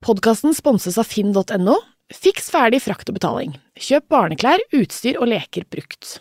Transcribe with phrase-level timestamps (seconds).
[0.00, 1.74] Podkasten sponses av finn.no.
[2.10, 3.52] Fiks ferdig frakt og betaling.
[3.76, 6.14] Kjøp barneklær, utstyr og leker brukt.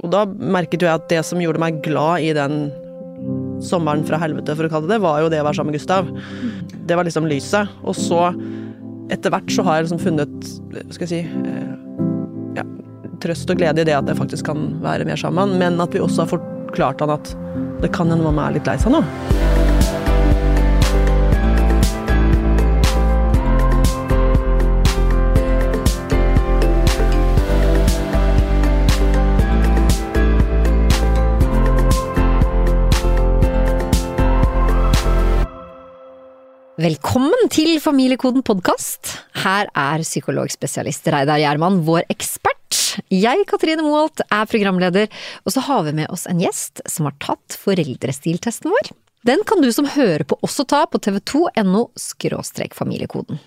[0.00, 2.70] Og da merket jo jeg at det som gjorde meg glad i den
[3.64, 5.78] sommeren fra helvete, for å kalle det det, var jo det å være sammen med
[5.78, 6.08] Gustav.
[6.88, 7.76] Det var liksom lyset.
[7.84, 8.22] Og så,
[9.12, 10.50] etter hvert, så har jeg liksom funnet,
[10.96, 11.20] skal jeg si
[11.52, 11.74] eh,
[12.56, 12.64] ja,
[13.20, 16.00] trøst og glede i det at jeg faktisk kan være mer sammen, men at vi
[16.00, 17.36] også har forklart han at
[17.84, 19.04] det kan hende mamma er litt lei seg nå.
[36.76, 39.14] Velkommen til Familiekoden podkast.
[39.40, 42.76] Her er psykologspesialist Reidar Gjerman vår ekspert.
[43.08, 45.08] Jeg, Katrine Moholt, er programleder,
[45.48, 48.90] og så har vi med oss en gjest som har tatt foreldrestiltesten vår.
[49.24, 51.86] Den kan du som hører på også ta på tv2.no
[52.76, 53.40] familiekoden.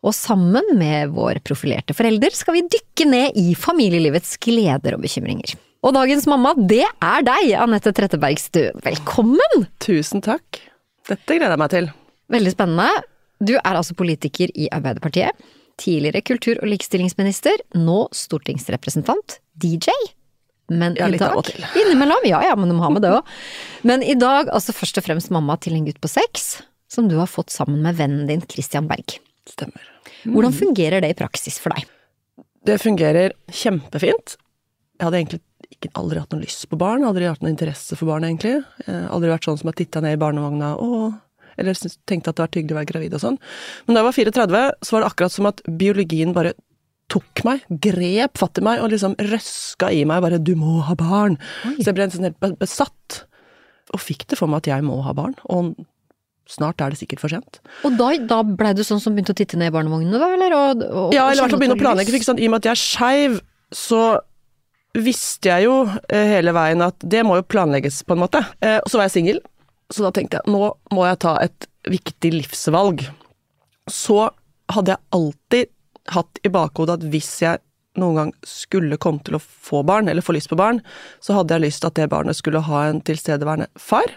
[0.00, 5.58] Og sammen med vår profilerte forelder skal vi dykke ned i familielivets gleder og bekymringer.
[5.84, 8.80] Og dagens mamma, det er deg, Anette Trettebergstuen.
[8.80, 9.68] Velkommen!
[9.76, 10.64] Tusen takk.
[11.04, 11.92] Dette gleder jeg meg til.
[12.32, 12.88] Veldig spennende.
[13.38, 15.36] Du er altså politiker i Arbeiderpartiet.
[15.76, 19.38] Tidligere kultur- og likestillingsminister, nå stortingsrepresentant.
[19.60, 19.92] DJ.
[20.72, 21.50] Men Ja, i dag.
[21.80, 23.28] Innimellom, ja ja, men du må ha med det òg.
[23.86, 27.18] Men i dag altså først og fremst mamma til en gutt på seks, som du
[27.20, 29.18] har fått sammen med vennen din Christian Berg.
[29.46, 29.84] Stemmer.
[30.24, 31.86] Hvordan fungerer det i praksis for deg?
[32.66, 34.34] Det fungerer kjempefint.
[34.96, 38.08] Jeg hadde egentlig ikke, aldri hatt noe lyst på barn, aldri hatt noe interesse for
[38.10, 38.56] barn, egentlig.
[38.82, 41.14] Jeg hadde aldri vært sånn som har titta ned i barnevogna og
[41.58, 43.40] eller tenkte at det var hyggelig å være gravid og sånn.
[43.86, 46.54] Men da jeg var 34, så var det akkurat som at biologien bare
[47.12, 50.94] tok meg, grep fatt i meg og liksom røska i meg bare 'du må ha
[50.98, 51.38] barn'.
[51.78, 53.26] Så jeg ble sånn helt besatt.
[53.94, 55.36] Og fikk det for meg at jeg må ha barn.
[55.46, 55.76] Og
[56.50, 57.60] snart er det sikkert for sent.
[57.86, 60.54] Og da, da blei du sånn som begynte å titte ned i barnevognene, da, eller?
[60.54, 62.14] Og, og, Ja, eller i hvert fall begynne å planlegge.
[62.14, 63.40] For sant, I og med at jeg er skeiv,
[63.74, 64.02] så
[64.96, 65.74] visste jeg jo
[66.08, 68.42] eh, hele veien at det må jo planlegges, på en måte.
[68.64, 69.42] Eh, og så var jeg singel,
[69.92, 73.04] så da tenkte jeg nå må jeg ta et viktig livsvalg.
[73.86, 74.30] Så
[74.72, 75.72] hadde jeg alltid
[76.14, 77.62] hatt i bakhodet at hvis jeg
[78.00, 80.82] noen gang skulle komme til å få barn, eller få lyst på barn,
[81.24, 84.10] så hadde jeg lyst til at det barnet skulle ha en tilstedeværende far.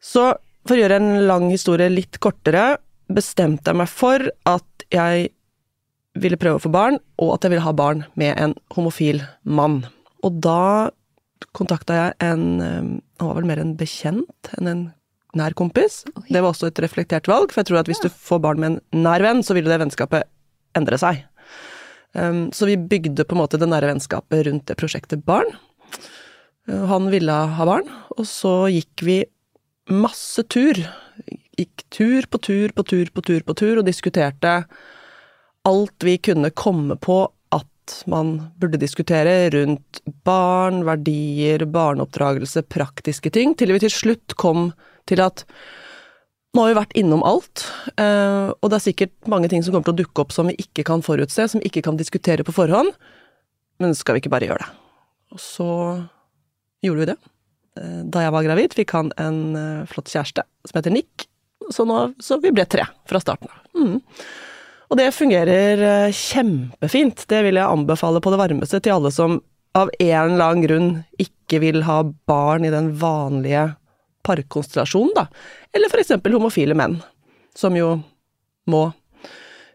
[0.00, 0.30] Så
[0.68, 2.78] for å gjøre en lang historie litt kortere,
[3.08, 5.30] bestemte jeg meg for at jeg
[6.18, 9.82] ville prøve å få barn, og at jeg ville ha barn med en homofil mann.
[10.26, 10.90] Og da
[11.56, 12.88] kontakta jeg en eh,
[13.18, 14.84] Han var vel mer en bekjent enn en
[15.38, 16.02] nær kompis.
[16.28, 18.70] Det var også et reflektert valg, for jeg tror at hvis du får barn med
[18.70, 20.28] en nær venn, så vil det vennskapet
[20.78, 21.24] endre seg.
[22.16, 25.50] Um, så vi bygde på en måte det nære vennskapet rundt det prosjektet Barn.
[26.68, 29.18] Uh, Han ville ha barn, og så gikk vi
[29.92, 30.80] masse tur.
[31.58, 34.62] Gikk tur på tur på tur på tur på tur og diskuterte
[35.68, 37.26] alt vi kunne komme på
[38.10, 44.72] man burde diskutere rundt barn, verdier, barneoppdragelse, praktiske ting, til vi til slutt kom
[45.08, 45.44] til at
[46.56, 47.66] nå har vi vært innom alt,
[48.00, 50.56] eh, og det er sikkert mange ting som kommer til å dukke opp som vi
[50.58, 52.94] ikke kan forutse, som vi ikke kan diskutere på forhånd,
[53.78, 54.70] men skal vi ikke bare gjøre det?
[55.36, 55.68] Og så
[56.82, 57.18] gjorde vi det.
[57.78, 61.28] Eh, Da jeg var gravid, fikk han en eh, flott kjæreste som heter Nick,
[61.68, 63.60] så, nå, så vi ble tre fra starten av.
[63.76, 63.98] Mm.
[64.88, 67.26] Og det fungerer eh, kjempefint.
[67.28, 69.38] Det vil jeg anbefale på det varmeste til alle som
[69.76, 70.88] av en eller annen grunn
[71.20, 73.68] ikke vil ha barn i den vanlige
[74.26, 75.26] parkonstellasjonen, da.
[75.76, 76.98] Eller eksempel homofile menn,
[77.56, 77.98] som jo
[78.68, 78.88] må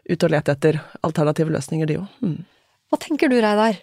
[0.04, 2.18] ut og lete etter alternative løsninger, de òg.
[2.20, 2.40] Mm.
[2.92, 3.78] Hva tenker du, Reidar,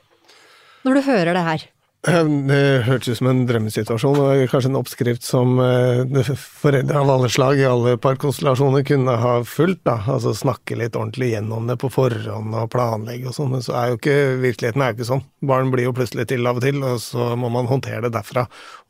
[0.86, 1.66] når du hører det her?
[2.50, 6.02] Det hørtes ut som en drømmesituasjon, og kanskje en oppskrift som eh,
[6.34, 9.84] foreldre av alle slag i alle parkonstellasjoner kunne ha fulgt.
[9.86, 13.78] da, Altså snakke litt ordentlig gjennom det på forhånd og planlegge og sånn, men så
[13.78, 15.26] er jo ikke virkeligheten er jo ikke sånn.
[15.46, 18.44] Barn blir jo plutselig til av og til, og så må man håndtere det derfra.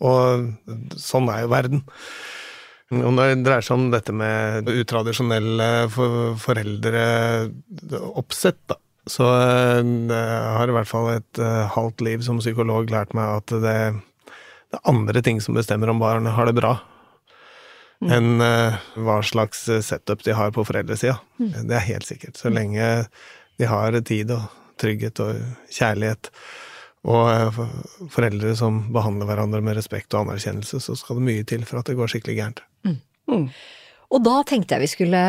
[0.08, 0.24] Og
[0.96, 1.80] sånn er jo verden.
[2.92, 8.76] Og når det dreier seg om dette med utradisjonelle for foreldreoppsett, da,
[9.09, 13.42] så eh, jeg har i hvert fall et eh, halvt liv som psykolog lært meg
[13.42, 13.76] at det,
[14.72, 16.76] det er andre ting som bestemmer om barn har det bra,
[18.02, 21.20] enn eh, hva slags setup de har på foreldresida.
[21.38, 22.38] Det er helt sikkert.
[22.38, 23.06] Så lenge
[23.62, 24.50] de har tid og
[24.82, 25.42] trygghet og
[25.74, 26.32] kjærlighet,
[27.09, 27.62] og eh,
[28.14, 31.90] foreldre som behandler hverandre med respekt og anerkjennelse, så skal det mye til for at
[31.90, 32.66] det går skikkelig gærent.
[34.11, 35.22] Og da tenkte jeg vi skulle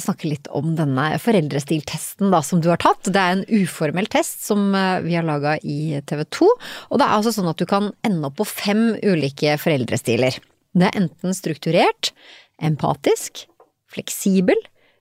[0.00, 3.10] snakke litt om denne foreldrestiltesten da, som du har tatt.
[3.12, 6.48] Det er en uformell test som eh, vi har laga i TV 2.
[6.88, 10.40] Og det er altså sånn at du kan ende opp på fem ulike foreldrestiler.
[10.72, 12.14] Det er enten strukturert,
[12.64, 13.44] empatisk,
[13.92, 14.56] fleksibel,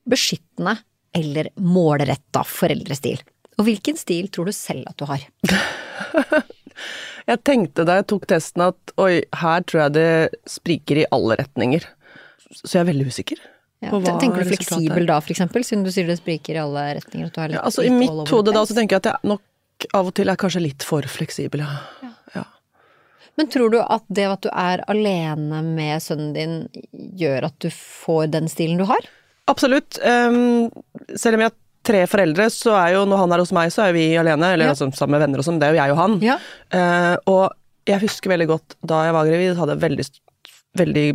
[0.09, 0.75] beskyttende
[1.15, 3.21] eller målretta foreldrestil?
[3.59, 5.23] Og hvilken stil tror du selv at du har?
[7.29, 11.35] Jeg tenkte da jeg tok testen at oi, her tror jeg det spriker i alle
[11.37, 11.83] retninger.
[12.51, 13.41] Så jeg er veldig usikker.
[13.79, 13.93] Ja.
[13.93, 17.29] på hva Tenker du fleksibel da, eksempel, siden du sier det spriker i alle retninger?
[17.29, 19.85] At du litt, Ja, altså I mitt hode da så tenker jeg at jeg nok
[19.95, 22.09] av og til er kanskje litt for fleksibel, ja.
[22.35, 22.43] ja.
[23.39, 26.57] Men tror du at det at du er alene med sønnen din
[27.21, 29.07] gjør at du får den stilen du har?
[29.47, 29.95] Absolutt.
[30.03, 30.67] Um,
[31.15, 31.57] selv om jeg har
[31.87, 34.51] tre foreldre, så er jo når han er hos meg, så er vi alene.
[34.57, 34.73] Eller Ja.
[34.75, 35.61] altså, sammen med venner og sånn.
[35.61, 36.19] Det er jo jeg og han.
[36.25, 36.35] Ja.
[36.75, 37.45] Uh, og
[37.87, 40.05] jeg husker veldig godt da jeg var gravid, hadde jeg veldig,
[40.77, 41.05] veldig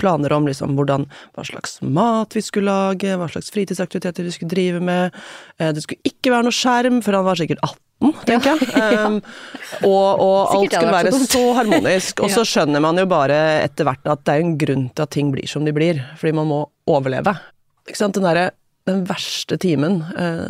[0.00, 1.04] planer om liksom hvordan,
[1.36, 5.18] hva slags mat vi skulle lage, hva slags fritidsaktiviteter vi skulle drive med.
[5.58, 8.96] Eh, det skulle ikke være noe skjerm, for han var sikkert 18, tenker jeg.
[8.96, 9.20] Um,
[9.90, 12.20] og, og alt skulle være så så harmonisk.
[12.24, 15.14] Og så skjønner man jo bare etter hvert at det er en grunn til at
[15.14, 17.36] ting blir som de blir, fordi man må overleve.
[17.92, 18.52] Den der,
[18.88, 20.48] den verste timen, eh,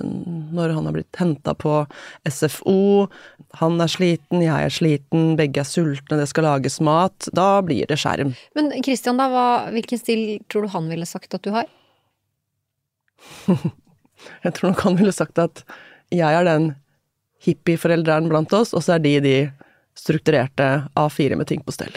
[0.55, 1.82] når han har blitt henta på
[2.29, 3.08] SFO,
[3.61, 7.89] han er sliten, jeg er sliten, begge er sultne, det skal lages mat, da blir
[7.91, 8.33] det skjerm.
[8.57, 11.69] Men Christian, da, hva, hvilken stil tror du han ville sagt at du har?
[14.45, 15.65] Jeg tror nok han ville sagt at
[16.15, 16.69] jeg er den
[17.43, 19.37] hippieforelderen blant oss, og så er de de
[19.99, 20.69] strukturerte
[20.99, 21.91] A4 med ting på stell.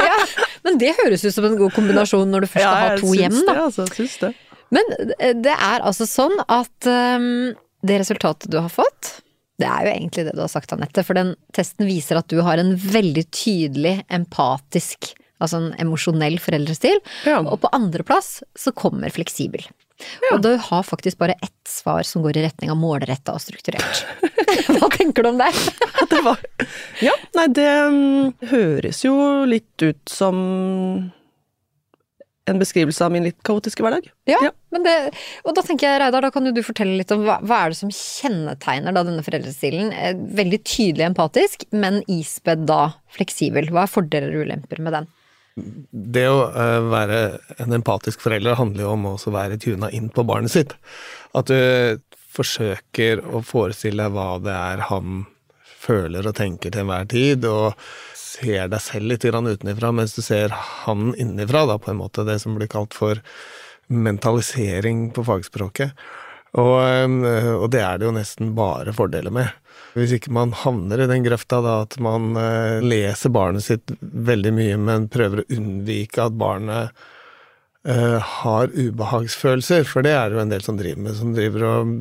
[0.66, 3.54] Men det høres ut som en god kombinasjon når du først har to hjem, da.
[3.54, 4.32] Det, altså, syns det.
[4.74, 7.54] Men eh, det er altså sånn at um,
[7.84, 9.18] det resultatet du har fått,
[9.60, 11.04] det er jo egentlig det du har sagt, Anette.
[11.06, 15.12] For den testen viser at du har en veldig tydelig empatisk,
[15.42, 16.98] altså en emosjonell foreldrestil.
[17.28, 17.38] Ja.
[17.44, 19.66] Og på andreplass så kommer fleksibel.
[20.32, 24.02] Og du har faktisk bare ett svar som går i retning av målretta og strukturert.
[24.74, 25.52] Hva tenker du om det?
[26.10, 26.40] det var
[27.04, 29.14] Ja, nei, det mm, høres jo
[29.48, 30.40] litt ut som
[32.50, 34.06] en beskrivelse av min litt kaotiske hverdag.
[34.28, 34.50] Ja, Ja.
[34.74, 34.94] Men det,
[35.46, 37.72] og da tenker jeg, Reidar, da kan jo du fortelle litt om hva, hva er
[37.72, 39.92] det som kjennetegner da denne foreldrestilen?
[39.94, 42.80] Eh, Veldig tydelig empatisk, men ispedd da
[43.14, 43.70] fleksibel.
[43.70, 45.06] Hva er fordeler og ulemper med den?
[45.56, 47.20] Det å eh, være
[47.62, 50.74] en empatisk forelder handler jo om å også være tuna inn på barnet sitt.
[51.38, 52.02] At du
[52.34, 55.22] forsøker å forestille deg hva det er han
[55.84, 57.76] føler og tenker til enhver tid, og
[58.34, 60.54] ser deg selv litt utenfra, mens du ser
[60.84, 62.26] han innifra, da, på en måte.
[62.26, 63.22] Det som blir kalt for
[63.88, 65.92] mentalisering på fagspråket.
[66.54, 69.50] Og, eh, og det er det jo nesten bare fordeler med.
[69.94, 74.54] Hvis ikke man havner i den grøfta da at man eh, leser barnet sitt veldig
[74.54, 77.04] mye, men prøver å unnvike at barnet
[77.86, 81.66] eh, har ubehagsfølelser, for det er det jo en del som driver med, som driver
[81.68, 81.94] og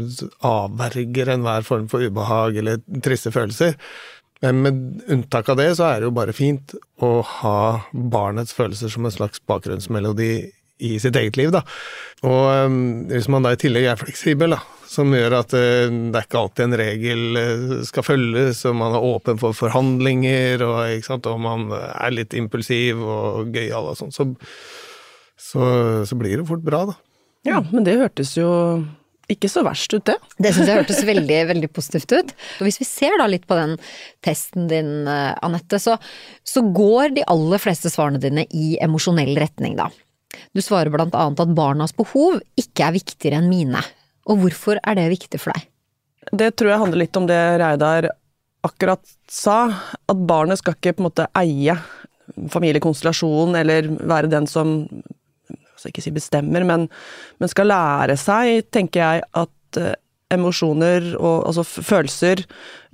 [0.49, 3.77] avverger enhver form for ubehag eller triste følelser.
[4.43, 7.57] Men med unntak av det, så er det jo bare fint å ha
[7.91, 10.33] barnets følelser som en slags bakgrunnsmelodi
[10.83, 11.61] i sitt eget liv, da.
[12.27, 12.79] Og øhm,
[13.11, 14.59] hvis man da i tillegg er fleksibel, da,
[14.89, 18.97] som gjør at øh, det er ikke alltid en regel øh, skal følges, og man
[18.97, 24.11] er åpen for forhandlinger, og, sant, og man er litt impulsiv og gøyal og sånn,
[24.15, 24.27] så,
[25.39, 25.69] så,
[26.09, 26.99] så blir det fort bra, da.
[27.47, 28.49] Ja, men det hørtes jo
[29.31, 30.17] ikke så verst ut, det.
[30.37, 32.33] Det syns jeg hørtes veldig, veldig positivt ut.
[32.59, 33.77] Og hvis vi ser da litt på den
[34.25, 35.97] testen din, eh, Anette, så,
[36.43, 39.89] så går de aller fleste svarene dine i emosjonell retning, da.
[40.53, 43.83] Du svarer blant annet at barnas behov ikke er viktigere enn mine.
[44.29, 45.69] Og hvorfor er det viktig for deg?
[46.31, 48.09] Det tror jeg handler litt om det Reidar
[48.63, 49.67] akkurat sa,
[50.07, 51.75] at barnet skal ikke på en måte eie
[52.53, 54.77] familiekonstellasjonen eller være den som
[55.83, 56.87] altså ikke si bestemmer, men,
[57.39, 59.95] men skal lære seg, tenker jeg, at eh,
[60.33, 62.45] emosjoner og altså følelser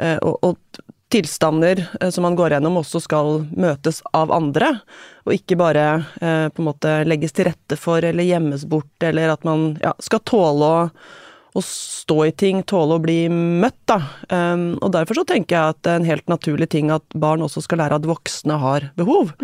[0.02, 4.76] eh, og, og tilstander eh, som man går gjennom, også skal møtes av andre,
[5.26, 5.88] og ikke bare
[6.22, 9.96] eh, på en måte legges til rette for eller gjemmes bort, eller at man ja,
[10.04, 10.86] skal tåle å
[11.60, 14.00] å stå i ting, tåle å bli møtt, da.
[14.32, 17.44] Um, og derfor så tenker jeg at det er en helt naturlig ting at barn
[17.46, 19.36] også skal lære at voksne har behov.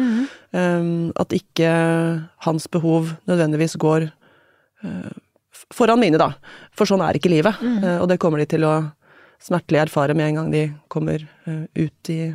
[0.55, 1.69] Um, at ikke
[2.47, 5.13] hans behov nødvendigvis går uh,
[5.75, 6.33] foran mine, da.
[6.75, 7.59] For sånn er ikke livet.
[7.61, 8.77] Uh, og det kommer de til å
[9.45, 12.31] smertelig erfare med en gang de kommer uh, ut, i,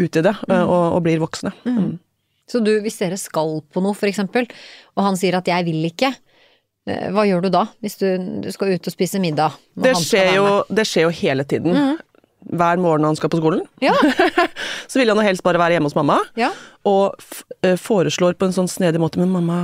[0.00, 1.54] ut i det, uh, og, og blir voksne.
[1.68, 2.00] Mm.
[2.50, 4.48] Så du, hvis dere skal på noe, for eksempel,
[4.96, 6.12] og han sier at jeg vil ikke,
[6.86, 7.66] hva gjør du da?
[7.84, 8.06] Hvis du,
[8.42, 9.54] du skal ut og spise middag?
[9.78, 11.76] Det skjer, jo, det skjer jo hele tiden.
[12.42, 13.60] Hver morgen når han skal på skolen.
[13.84, 13.94] Ja,
[14.90, 16.18] Så vil han jo helst bare være hjemme hos mamma.
[16.38, 16.50] ja.
[16.82, 17.14] og
[17.62, 19.58] eh, foreslår på en sånn snedig måte Men mamma,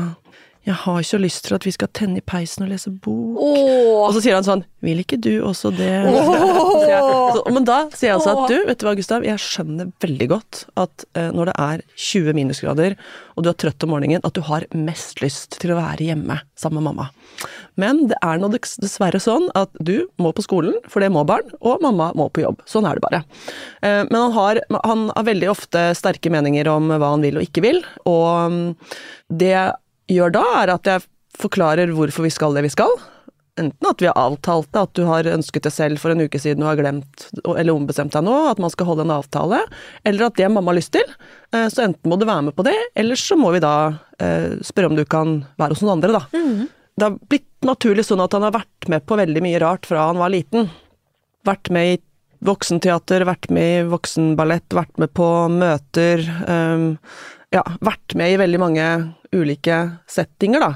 [0.68, 3.38] jeg har ikke lyst til at vi skal tenne i peisen og lese bok.
[3.40, 4.02] Åh.
[4.04, 5.88] Og så sier han sånn Vil ikke du også det?
[6.88, 6.98] Jeg,
[7.34, 10.28] så, men da sier jeg altså at du, vet du hva Gustav, jeg skjønner veldig
[10.30, 12.96] godt at eh, når det er 20 minusgrader
[13.38, 16.40] og du er trøtt om morgenen, at du har mest lyst til å være hjemme
[16.58, 17.08] sammen med mamma.
[17.78, 21.46] Men det er nå dessverre sånn at du må på skolen, for det må barn,
[21.62, 22.64] og mamma må på jobb.
[22.66, 23.22] Sånn er det bare.
[23.78, 27.46] Eh, men han har, han har veldig ofte sterke meninger om hva han vil og
[27.46, 28.64] ikke vil, og mm,
[29.38, 29.54] det
[30.08, 31.06] gjør da, er at jeg
[31.38, 32.90] forklarer hvorfor vi skal det vi skal.
[33.58, 36.38] Enten at vi har avtalt det, at du har ønsket det selv for en uke
[36.38, 39.58] siden og har glemt eller ombestemt deg nå, at man skal holde en avtale,
[40.06, 41.06] eller at det mamma har lyst til.
[41.52, 43.74] Eh, Så enten må du være med på det, eller så må vi da
[44.22, 46.22] eh, spørre om du kan være hos noen andre, da.
[46.98, 50.06] Det har blitt naturlig sånn at han har vært med på veldig mye rart fra
[50.08, 50.70] han var liten.
[51.46, 51.98] Vært med i
[52.46, 56.22] voksenteater, vært med i voksenballett, vært med på møter.
[56.46, 56.98] Um,
[57.54, 58.86] ja, vært med i veldig mange
[59.34, 59.78] ulike
[60.10, 60.70] settinger, da.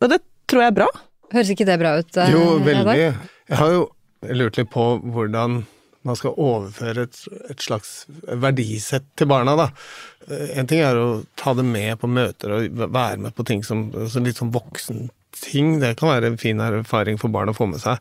[0.00, 0.20] Og det
[0.50, 0.88] tror jeg er bra.
[1.34, 2.16] Høres ikke det bra ut?
[2.16, 2.96] eh, Jo, veldig.
[3.48, 3.84] Jeg har jo
[4.34, 5.64] lurt litt på hvordan
[6.04, 7.16] man skal overføre et,
[7.48, 9.68] et slags verdisett til barna, da.
[10.28, 13.62] Eh, En ting er å ta det med på møter og være med på ting
[13.64, 15.78] som altså litt sånn voksenting.
[15.80, 17.98] Det kan være en fin erfaring for barn å få med seg.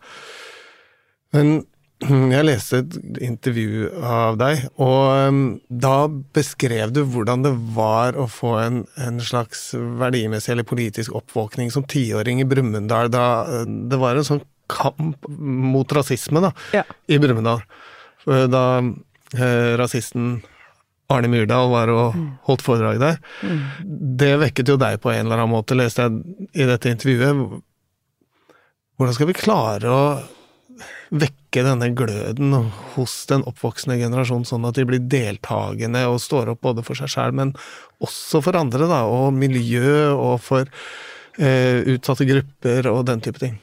[1.33, 1.63] Men
[2.09, 8.25] jeg leste et intervju av deg, og um, da beskrev du hvordan det var å
[8.31, 9.69] få en, en slags
[10.01, 13.11] verdimessig eller politisk oppvåkning som tiåring i Brumunddal.
[13.13, 16.83] Da uh, det var en sånn kamp mot rasisme da, Ja.
[17.11, 17.63] i Brumunddal.
[18.27, 18.63] Uh, Da
[19.33, 20.41] eh, rasisten
[21.11, 22.15] Arne Myrdal var og
[22.47, 23.17] holdt foredrag der.
[24.23, 27.59] Det vekket jo deg på en eller annen måte, leste jeg i dette intervjuet.
[28.97, 30.03] Hvordan skal vi klare å
[31.13, 32.55] vekke denne gløden
[32.95, 37.11] hos den oppvoksende generasjon, sånn at de blir deltakende og står opp både for seg
[37.13, 37.53] sjøl, men
[38.03, 40.65] også for andre, da, og miljø og for
[41.37, 43.59] eh, utsatte grupper og den type ting.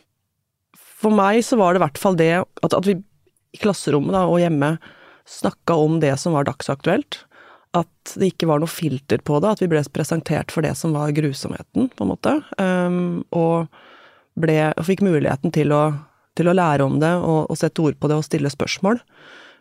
[1.00, 3.00] For meg så var det i hvert fall det at, at vi
[3.50, 4.76] i klasserommet da, og hjemme
[5.30, 7.24] snakka om det som var dagsaktuelt.
[7.76, 10.94] At det ikke var noe filter på det, at vi ble presentert for det som
[10.94, 12.34] var grusomheten, på en måte.
[12.58, 13.70] Um, og,
[14.38, 15.84] ble, og fikk muligheten til å,
[16.40, 19.00] til å lære om det og, og sette ord på det og stille spørsmål.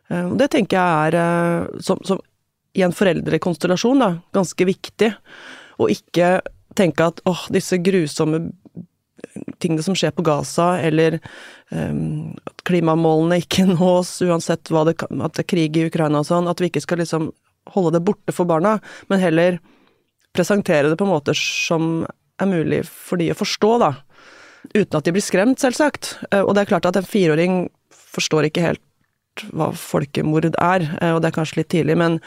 [0.10, 2.22] Um, det tenker jeg er, eh, som, som
[2.78, 5.12] i en foreldrekonstellasjon, da, ganske viktig.
[5.80, 6.40] Og ikke
[6.78, 8.48] tenke at åh, disse grusomme
[9.60, 11.20] tingene som skjer på Gaza, eller
[11.72, 16.24] um, at klimamålene ikke nås, uansett hva det kan, at det er krig i Ukraina
[16.24, 17.32] og sånn, at vi ikke skal liksom
[17.74, 18.78] holde det borte for barna,
[19.12, 19.60] men heller
[20.34, 22.06] presentere det på måter som
[22.40, 23.92] er mulig for de å forstå, da.
[24.76, 26.18] Uten at de blir skremt, selvsagt.
[26.32, 28.86] Eh, Og det er klart at en fireåring forstår ikke helt
[29.56, 32.20] hva folkemord er, eh, og det er kanskje litt tidlig, men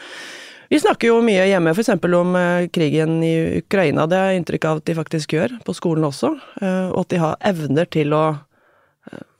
[0.71, 1.91] vi snakker jo mye hjemme f.eks.
[1.93, 4.07] om eh, krigen i Ukraina.
[4.07, 6.33] Det har jeg inntrykk av at de faktisk gjør, på skolen også.
[6.63, 8.23] Og at de har evner til å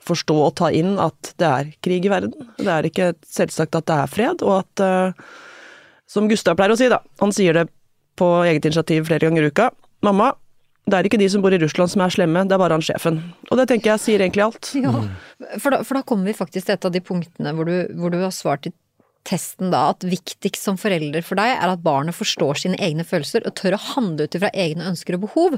[0.04, 2.36] forstå og ta inn at det er krig i verden.
[2.60, 5.16] Det er ikke selvsagt at det er fred, og at
[6.06, 7.00] Som Gustav pleier å si, da.
[7.24, 7.64] Han sier det
[8.20, 9.72] på eget initiativ flere ganger i uka.
[10.06, 10.34] Mamma,
[10.84, 12.84] det er ikke de som bor i Russland som er slemme, det er bare han
[12.84, 13.22] sjefen.
[13.50, 14.72] Og det tenker jeg sier egentlig alt.
[14.76, 14.92] Ja,
[15.56, 18.12] for da, for da kommer vi faktisk til et av de punktene hvor du, hvor
[18.12, 18.74] du har svart i
[19.24, 23.46] testen da, at viktigst som forelder for deg er at barnet forstår sine egne følelser
[23.48, 25.58] og tør å handle ut ifra egne ønsker og behov.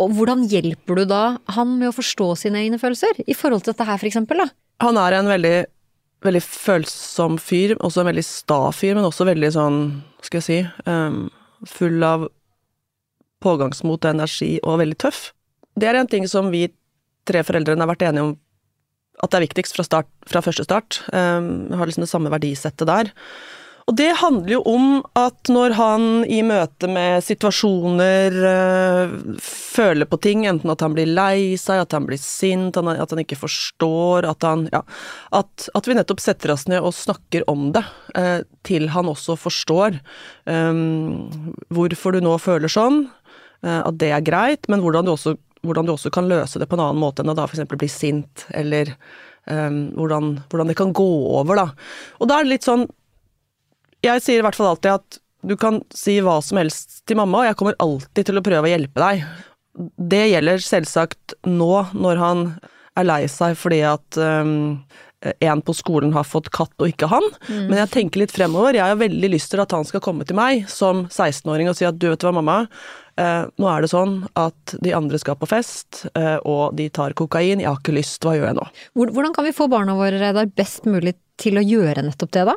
[0.00, 1.22] Og hvordan hjelper du da
[1.56, 4.50] han med å forstå sine egne følelser, i forhold til dette her for eksempel, da?
[4.84, 5.56] Han er en veldig,
[6.24, 9.80] veldig følsom fyr, også en veldig sta fyr, men også veldig sånn,
[10.24, 11.24] skal jeg si, um,
[11.68, 12.28] full av
[13.40, 15.30] pågangsmot og energi, og veldig tøff.
[15.76, 16.66] Det er en ting som vi
[17.28, 18.36] tre foreldrene har vært enige om
[19.20, 21.02] at det er viktigst fra, start, fra første start.
[21.12, 23.10] Um, har liksom det samme verdisettet der.
[23.90, 30.18] Og det handler jo om at når han i møte med situasjoner øh, føler på
[30.22, 34.28] ting, enten at han blir lei seg, at han blir sint, at han ikke forstår,
[34.30, 34.84] at han Ja,
[35.34, 37.82] at, at vi nettopp setter oss ned og snakker om det,
[38.14, 39.98] øh, til han også forstår
[40.46, 43.19] øhm, hvorfor du nå føler sånn, øh,
[43.60, 45.36] at det er greit, men hvordan du også
[45.66, 47.66] hvordan du også kan løse det på en annen måte enn å da f.eks.
[47.68, 48.94] bli sint, eller
[49.44, 51.66] um, hvordan, hvordan det kan gå over, da.
[52.20, 52.86] Og da er det litt sånn
[54.00, 57.42] jeg sier i hvert fall alltid at du kan si hva som helst til mamma,
[57.42, 59.24] og jeg kommer alltid til å prøve å hjelpe deg.
[60.12, 62.46] Det gjelder selvsagt nå, når han
[62.98, 64.80] er lei seg fordi at um,
[65.20, 67.26] en på skolen har fått katt og ikke han.
[67.50, 68.78] Men jeg tenker litt fremover.
[68.78, 71.84] Jeg har veldig lyst til at han skal komme til meg som 16-åring og si
[71.88, 72.62] at du vet hva, mamma.
[73.20, 77.12] eh, nå er det sånn at de andre skal på fest, eh, og de tar
[77.18, 77.60] kokain.
[77.60, 78.66] Jeg har ikke lyst, hva gjør jeg nå?
[78.96, 82.56] Hvordan kan vi få barna våre, Reidar, best mulig til å gjøre nettopp det, da?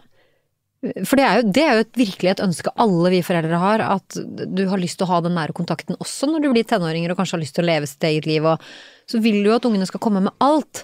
[1.07, 3.83] For det er, jo, det er jo et, virkelig et ønske alle vi foreldre har,
[3.99, 4.17] at
[4.51, 7.21] du har lyst til å ha den nære kontakten også når du blir tenåringer og
[7.21, 8.59] kanskje har lyst til å leve sitt eget liv, og
[9.07, 10.83] så vil du jo at ungene skal komme med alt.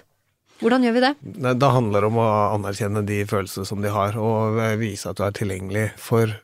[0.60, 1.12] Hvordan gjør vi det?
[1.60, 5.36] Det handler om å anerkjenne de følelsene som de har, og vise at du er
[5.36, 6.34] tilgjengelig for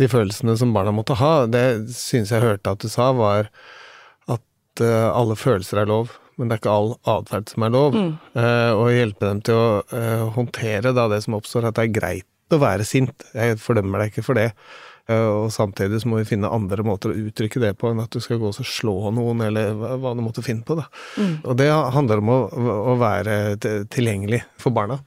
[0.00, 1.34] de følelsene som barna måtte ha.
[1.50, 3.50] Det synes jeg hørte at du sa, var
[4.30, 7.96] at uh, alle følelser er lov, men det er ikke all atferd som er lov.
[7.96, 8.12] Mm.
[8.36, 11.98] Uh, og hjelpe dem til å uh, håndtere da det som oppstår, at det er
[12.00, 13.28] greit å være sint.
[13.36, 14.50] Jeg fordømmer deg ikke for det.
[15.10, 18.20] Og samtidig så må vi finne andre måter å uttrykke det på enn at du
[18.22, 20.76] skal gå og slå noen, eller hva du måtte finne på.
[20.78, 20.84] da.
[21.16, 21.32] Mm.
[21.40, 21.66] Og det
[21.96, 22.36] handler om å,
[22.92, 23.34] å, være
[23.90, 25.00] tilgjengelig for barna.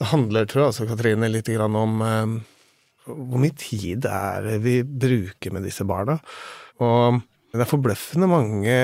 [0.00, 2.00] Det handler, tror jeg altså, Katrine, litt om
[3.10, 6.18] hvor mye tid er det vi bruker med disse barna?
[6.84, 7.20] Og
[7.52, 8.74] det er forbløffende mange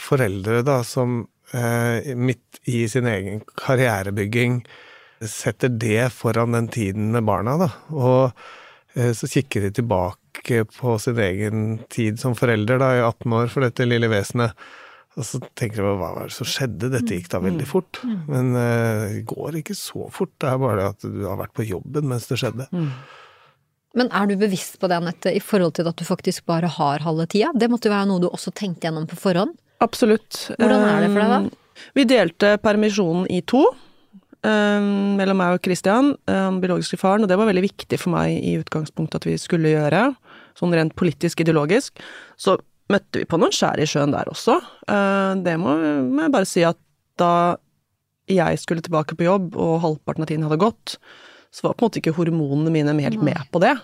[0.00, 1.22] foreldre da, som
[1.56, 4.60] eh, midt i sin egen karrierebygging
[5.22, 7.70] setter det foran den tiden med barna, da.
[7.94, 8.50] Og eh,
[8.92, 13.64] så kikker de tilbake på sin egen tid som forelder da, i 18 år for
[13.64, 14.52] dette lille vesenet.
[15.12, 18.00] Og så tenker de hva var det som skjedde, dette gikk da veldig fort.
[18.30, 21.52] Men eh, det går ikke så fort, det er bare det at du har vært
[21.56, 22.68] på jobben mens det skjedde.
[22.72, 22.88] Mm.
[24.00, 27.04] Men er du bevisst på det, Anette, i forhold til at du faktisk bare har
[27.04, 27.52] halve tida?
[27.52, 29.52] Det måtte jo være noe du også tenkte gjennom på forhånd?
[29.84, 30.46] Absolutt.
[30.56, 31.82] Hvordan er det for deg, da?
[31.98, 33.66] Vi delte permisjonen i to.
[34.42, 38.10] Um, mellom meg og Christian, han um, biologiske faren, og det var veldig viktig for
[38.16, 40.08] meg i utgangspunktet at vi skulle gjøre.
[40.58, 42.02] Sånn rent politisk, ideologisk.
[42.34, 42.56] Så
[42.90, 44.58] møtte vi på noen skjær i sjøen der også.
[44.90, 45.76] Uh, det må,
[46.08, 46.80] må jeg bare si at
[47.20, 47.34] da
[48.30, 50.96] jeg skulle tilbake på jobb, og halvparten av tiden hadde gått,
[51.52, 53.76] så var på en måte ikke hormonene mine helt med på det.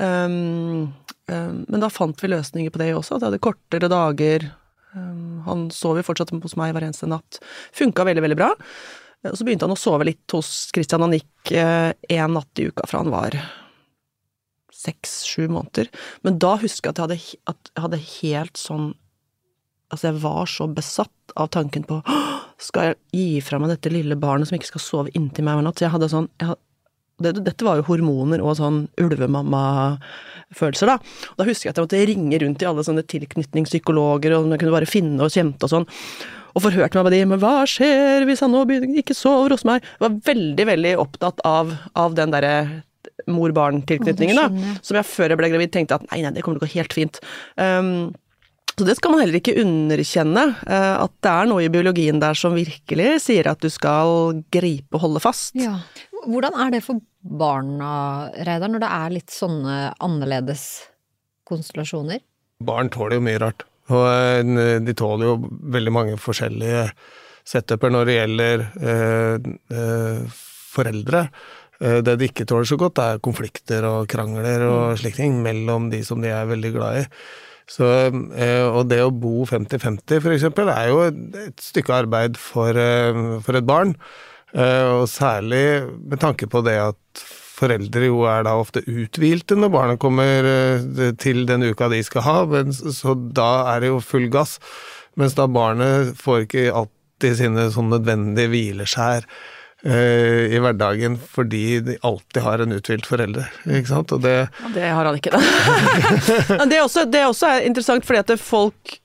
[0.00, 0.90] Um,
[1.28, 4.48] um, men da fant vi løsninger på det også, at jeg hadde kortere dager.
[4.96, 7.38] Um, han sov jo fortsatt hos meg hver eneste natt.
[7.76, 8.50] Funka veldig, veldig bra.
[9.30, 12.88] Og så begynte han å sove litt hos Christian og gikk én natt i uka
[12.90, 13.36] fra han var
[14.82, 15.90] seks-sju måneder.
[16.26, 18.90] Men da husker jeg at jeg hadde, at jeg hadde helt sånn
[19.92, 21.98] Altså, jeg var så besatt av tanken på
[22.62, 25.66] skal jeg gi fra meg dette lille barnet som ikke skal sove inntil meg hver
[25.66, 25.76] natt?
[25.76, 26.64] Så jeg hadde sånn jeg hadde,
[27.20, 30.98] dette var jo hormoner og sånn ulvemamma-følelser, da.
[31.32, 34.62] Og da husker jeg at jeg måtte ringe rundt til alle sånne tilknytningspsykologer, og jeg
[34.62, 35.88] kunne bare finne og kjente og sånn.
[36.52, 38.64] Og forhørte meg med de, men hva skjer hvis han nå
[39.00, 39.84] ikke sover hos meg?
[39.84, 42.56] Jeg var veldig, veldig opptatt av, av den derre
[43.30, 44.74] mor-barn-tilknytningen, da.
[44.84, 46.78] Som jeg før jeg ble gravid tenkte at nei, nei, det kommer til å gå
[46.80, 47.20] helt fint.
[47.60, 48.10] Um,
[48.72, 52.38] så det skal man heller ikke underkjenne, uh, at det er noe i biologien der
[52.38, 55.56] som virkelig sier at du skal gripe og holde fast.
[55.58, 55.78] Ja.
[56.22, 60.66] Hvordan er det for barna, Reidar, når det er litt sånne annerledes
[61.48, 62.22] konstellasjoner?
[62.62, 63.66] Barn tåler jo mye rart.
[63.90, 65.34] Og eh, de tåler jo
[65.74, 66.86] veldig mange forskjellige
[67.48, 71.24] setuper når det gjelder eh, eh, foreldre.
[71.82, 75.00] Eh, det de ikke tåler så godt, er konflikter og krangler og mm.
[75.02, 77.06] slike ting mellom de som de er veldig glad i.
[77.70, 77.86] Så,
[78.34, 83.38] eh, og det å bo 50-50 for eksempel, er jo et stykke arbeid for, eh,
[83.44, 83.94] for et barn.
[84.54, 87.22] Eh, og særlig med tanke på det at
[87.62, 90.48] foreldre jo er da ofte uthvilte når barna kommer
[91.16, 94.58] til den uka de skal ha, så da er det jo full gass.
[95.16, 99.28] Mens da barnet får ikke alltid sine sånn nødvendige hvileskjær
[99.82, 104.12] i hverdagen fordi de alltid har en uthvilt forelder, ikke sant.
[104.14, 105.40] Og det ja, Det har han ikke, da.
[106.70, 109.00] det, er også, det er også interessant fordi at folk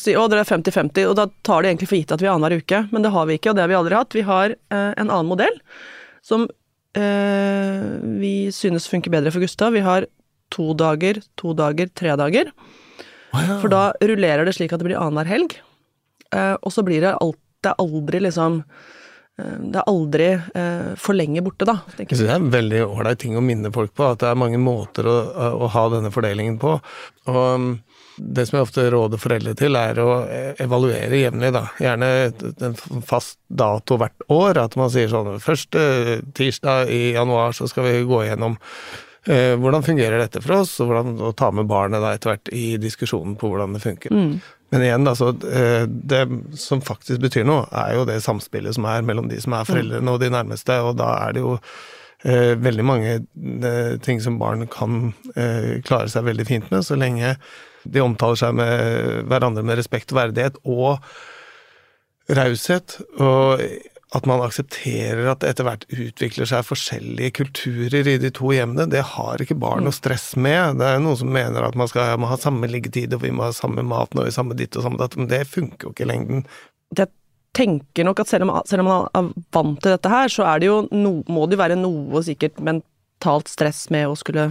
[0.00, 2.34] sier å, dere er 50-50, og da tar de egentlig for gitt at vi er
[2.34, 4.16] annenhver uke, men det har vi ikke, og det har vi aldri hatt.
[4.16, 5.56] Vi har eh, en annen modell
[6.24, 6.46] som
[6.98, 7.86] eh,
[8.20, 9.72] vi synes funker bedre for Gustav.
[9.76, 10.06] Vi har
[10.52, 12.52] to dager, to dager, tre dager.
[13.32, 13.58] Oh, ja.
[13.62, 15.56] For da rullerer det slik at det blir annenhver helg,
[16.36, 19.00] eh, og så blir det, alt, det er aldri liksom eh,
[19.40, 21.78] det er aldri eh, for lenge borte, da.
[21.96, 24.38] Jeg synes det er en veldig ålreit ting å minne folk på, at det er
[24.38, 25.16] mange måter å,
[25.64, 26.74] å ha denne fordelingen på.
[27.32, 27.70] Og
[28.16, 30.08] det som jeg ofte råder foreldre til, er å
[30.60, 31.64] evaluere jevnlig, da.
[31.80, 32.10] Gjerne
[32.68, 34.60] en fast dato hvert år.
[34.66, 38.58] At man sier sånn første tirsdag i januar så skal vi gå igjennom
[39.26, 42.52] eh, hvordan fungerer dette for oss, og hvordan å ta med barnet da etter hvert
[42.52, 44.12] i diskusjonen på hvordan det funker.
[44.12, 44.36] Mm.
[44.72, 46.22] Men igjen, altså, det
[46.56, 50.14] som faktisk betyr noe, er jo det samspillet som er mellom de som er foreldrene
[50.14, 51.58] og de nærmeste, og da er det jo
[52.24, 55.12] eh, veldig mange eh, ting som barn kan
[55.84, 57.34] klare seg veldig fint med, så lenge
[57.84, 61.02] de omtaler seg med hverandre med respekt og verdighet og
[62.32, 62.98] raushet.
[63.20, 63.60] Og
[64.12, 68.84] at man aksepterer at det etter hvert utvikler seg forskjellige kulturer i de to hjemmene,
[68.92, 70.76] det har ikke barn noe stress med.
[70.82, 73.46] Det er noen som mener at man skal må ha samme liggetid, og vi må
[73.46, 76.10] ha samme mat og samme ditt og samme datt, men det funker jo ikke i
[76.12, 76.44] lengden.
[76.92, 77.08] Jeg
[77.56, 80.60] tenker nok at selv om, selv om man er vant til dette her, så er
[80.60, 84.50] det jo no, må det jo være noe sikkert mentalt stress med å skulle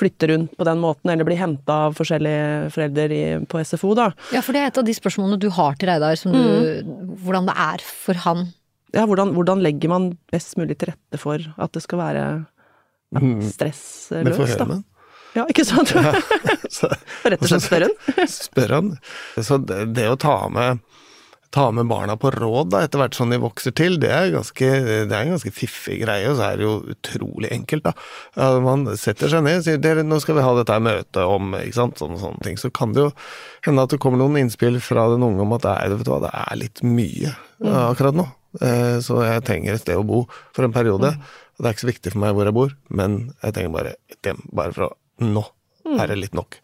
[0.00, 4.08] flytte rundt på den måten, eller bli henta av forskjellige foreldre i, på SFO, da.
[4.32, 7.50] Ja, for det er et av de spørsmålene du har til Reidar, som du Hvordan
[7.50, 8.46] det er for han.
[8.96, 12.24] Ja, hvordan, hvordan legger man best mulig til rette for at det skal være
[13.10, 13.40] ja, Mm.
[13.42, 14.76] Stressløst, da?
[15.34, 15.90] Ja, ikke sant?
[16.76, 16.90] Så,
[17.26, 17.94] Rett og slett spør den.
[18.30, 18.90] spør han.
[19.42, 20.78] Så det, det å ta med,
[21.54, 24.70] ta med barna på råd da, etter hvert som de vokser til, det er, ganske,
[24.86, 27.94] det er en ganske fiffig greie, og så er det jo utrolig enkelt, da.
[28.38, 31.54] Ja, man setter seg ned og sier dere, nå skal vi ha dette møtet om
[31.58, 32.58] ikke sant, sånne, sånne ting.
[32.62, 33.14] Så kan det jo
[33.66, 36.14] hende at det kommer noen innspill fra den unge om at det er, vet du
[36.14, 38.30] hva, det er litt mye ja, akkurat nå.
[38.58, 40.24] Eh, Så jeg trenger et sted å bo
[40.56, 41.14] for en periode.
[41.14, 43.94] Og det er ikke så viktig for meg hvor jeg bor, men jeg trenger bare
[44.10, 44.42] et hjem.
[44.56, 45.42] Bare fra Nå
[46.00, 46.56] er det litt nok.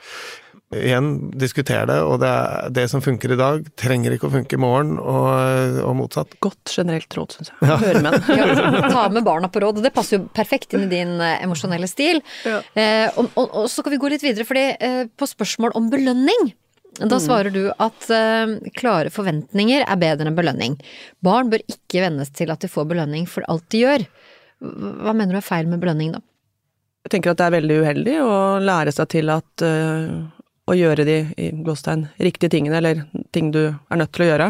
[0.74, 4.56] Igjen, diskuter det, og det, er, det som funker i dag, trenger ikke å funke
[4.56, 6.32] i morgen, og, og motsatt.
[6.42, 7.68] Godt generelt råd, syns jeg.
[7.84, 8.24] Høre med den.
[8.40, 9.78] Ja, ta med barna på råd.
[9.78, 12.18] og Det passer jo perfekt inn i din eh, emosjonelle stil.
[12.48, 12.58] Ja.
[12.74, 15.86] Eh, og, og, og så kan vi gå litt videre, fordi eh, på spørsmål om
[15.92, 16.50] belønning
[17.00, 20.78] da svarer du at eh, klare forventninger er bedre enn belønning.
[21.24, 24.06] Barn bør ikke vennes til at de får belønning for alt de gjør.
[24.62, 26.22] Hva mener du er feil med belønning, da?
[27.06, 30.24] Jeg tenker at det er veldig uheldig å lære seg til at uh,
[30.66, 33.04] å gjøre de i gåstegn riktige tingene, eller
[33.36, 34.48] ting du er nødt til å gjøre,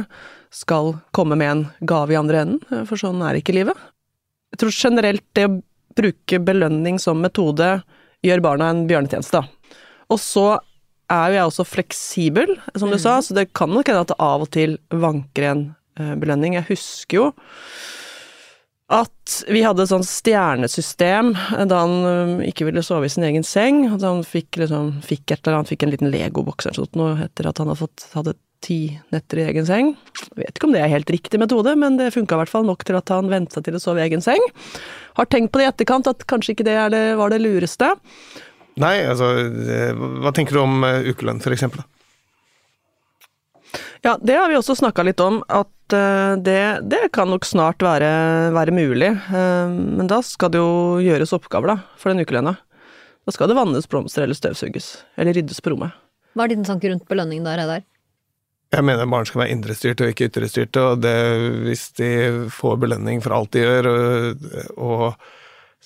[0.55, 3.77] skal komme med en gave i andre enden, for sånn er ikke livet.
[4.55, 5.59] Jeg tror generelt det å
[5.97, 7.75] bruke belønning som metode
[8.25, 9.43] gjør barna en bjørnetjeneste.
[9.43, 9.77] da.
[10.13, 10.47] Og så
[11.13, 14.21] er jo jeg også fleksibel, som du sa, så det kan nok hende at det
[14.23, 15.63] av og til vanker en
[16.01, 16.59] øh, belønning.
[16.59, 17.29] Jeg husker jo
[18.87, 21.33] at vi hadde et sånt stjernesystem
[21.67, 23.83] da han ikke ville sove i sin egen seng.
[23.91, 27.17] At han fikk, liksom, fikk et eller annet, fikk en liten legoboks eller sånt noe
[27.27, 28.79] etter at han hadde fått, hadde ti
[29.15, 29.93] netter i egen seng.
[30.23, 32.67] Jeg vet ikke om det er helt riktig metode, men det funka i hvert fall
[32.67, 34.43] nok til at han vente seg til å sove i egen seng.
[35.19, 37.91] Har tenkt på det i etterkant, at kanskje ikke det, er det var det lureste.
[38.81, 41.81] Nei, altså, eh, hva tenker du om eh, ukelønn, eksempel?
[44.05, 47.81] Ja, det har vi også snakka litt om, at eh, det, det kan nok snart
[47.83, 48.11] være,
[48.55, 49.11] være mulig.
[49.33, 52.57] Men da skal det jo gjøres oppgaver, da, for den ukelønna.
[53.27, 55.97] Da skal det vannes blomster eller støvsuges, eller ryddes på rommet.
[56.37, 57.87] Hva er din tanke rundt belønning da, Reidar?
[58.77, 61.17] Jeg mener barn skal være indrestyrte og ikke ytrestyrte, og det,
[61.65, 62.11] hvis de
[62.53, 65.36] får belønning for alt de gjør, og, og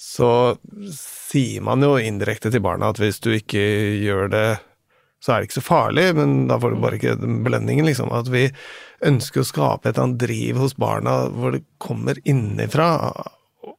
[0.00, 0.56] så
[0.96, 3.60] sier man jo indirekte til barna at hvis du ikke
[4.00, 4.48] gjør det,
[5.20, 8.08] så er det ikke så farlig, men da får du bare ikke den belønningen, liksom.
[8.16, 8.46] At vi
[9.04, 12.88] ønsker å skape et eller annet driv hos barna hvor det kommer innenfra,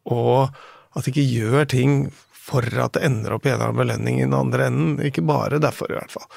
[0.05, 0.53] og
[0.93, 1.97] at de ikke gjør ting
[2.41, 4.93] for at det ender opp i en eller annen belønning i den andre enden.
[5.07, 6.27] Ikke bare derfor, i hvert fall.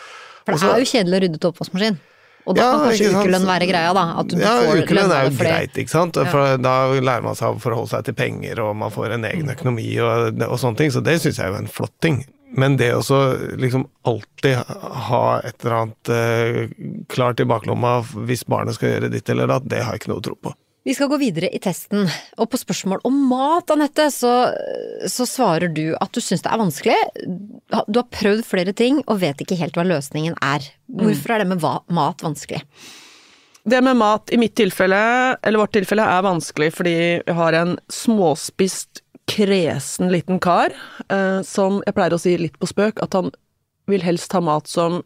[0.44, 2.01] For det Også- er jo kjedelig å rydde ut oppvaskmaskin.
[2.44, 4.04] Og da Ja, kan kanskje ukelønn være greia, da.
[4.20, 6.18] At du Ja, ukelønn er jo greit, ikke sant.
[6.30, 9.48] For da lærer man seg å forholde seg til penger, og man får en egen
[9.54, 12.24] økonomi og, og sånne ting, så det syns jeg er jo en flott ting.
[12.54, 13.02] Men det å
[13.59, 14.61] liksom alltid
[15.09, 16.61] ha et eller annet eh,
[17.11, 17.96] klart i baklomma
[18.28, 20.52] hvis barnet skal gjøre ditt eller datt, det har jeg ikke noe tro på.
[20.85, 22.05] Vi skal gå videre i testen,
[22.37, 24.33] og på spørsmål om mat, Anette, så,
[25.09, 26.97] så svarer du at du syns det er vanskelig.
[27.88, 30.66] Du har prøvd flere ting og vet ikke helt hva løsningen er.
[30.92, 32.61] Hvorfor er det med mat vanskelig?
[33.64, 35.01] Det med mat i mitt tilfelle,
[35.40, 40.75] eller vårt tilfelle, er vanskelig fordi jeg har en småspist, kresen liten kar,
[41.09, 43.33] eh, som jeg pleier å si litt på spøk, at han
[43.88, 45.01] vil helst ha mat som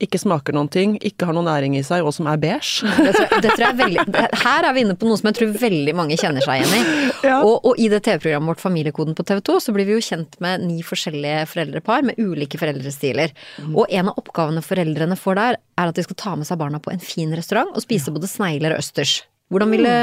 [0.00, 2.86] ikke smaker noen ting, ikke har noen næring i seg, og som er beige.
[2.88, 4.04] Det tror jeg, det tror jeg veldig,
[4.42, 6.82] her er vi inne på noe som jeg tror veldig mange kjenner seg igjen i.
[7.30, 7.42] Ja.
[7.44, 10.38] Og, og i det TV-programmet vårt Familiekoden på TV 2 så blir vi jo kjent
[10.40, 13.34] med ni forskjellige foreldrepar med ulike foreldrestiler.
[13.74, 16.80] Og en av oppgavene foreldrene får der, er at de skal ta med seg barna
[16.80, 19.18] på en fin restaurant og spise både snegler og østers.
[19.52, 19.94] Hvordan ville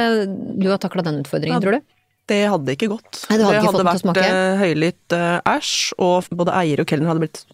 [0.62, 1.64] du ha takla den utfordringen, Ja.
[1.64, 1.94] tror du?
[2.28, 3.22] Det hadde ikke gått.
[3.32, 7.08] Nei, hadde det ikke hadde vært eh, høylytt eh, æsj, og både eier og kelner
[7.14, 7.46] hadde blitt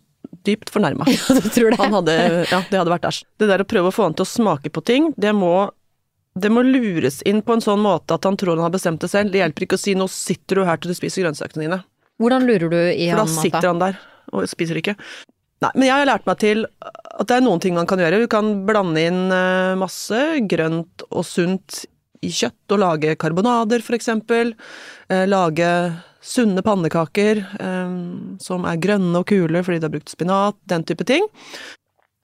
[0.47, 1.08] dypt fornærma.
[1.39, 1.79] du tror det?
[1.82, 2.17] Han hadde,
[2.51, 3.23] ja, det hadde vært æsj.
[3.41, 5.69] Det der å prøve å få han til å smake på ting, det må,
[6.39, 9.12] det må lures inn på en sånn måte at han tror han har bestemt det
[9.12, 9.34] selv.
[9.34, 11.84] Det hjelper ikke å si 'nå sitter du her til du spiser grønnsakene dine',
[12.21, 14.01] Hvordan lurer du i for da han sitter han der
[14.34, 14.93] og spiser ikke.
[15.63, 18.21] Nei, men jeg har lært meg til at det er noen ting man kan gjøre.
[18.23, 21.84] Du kan blande inn eh, masse grønt og sunt
[22.24, 24.54] i kjøtt og lage karbonader, eksempel.
[25.10, 25.70] Eh, lage
[26.24, 27.96] sunne pannekaker eh,
[28.40, 31.28] som er grønne og kule fordi du har brukt spinat, den type ting.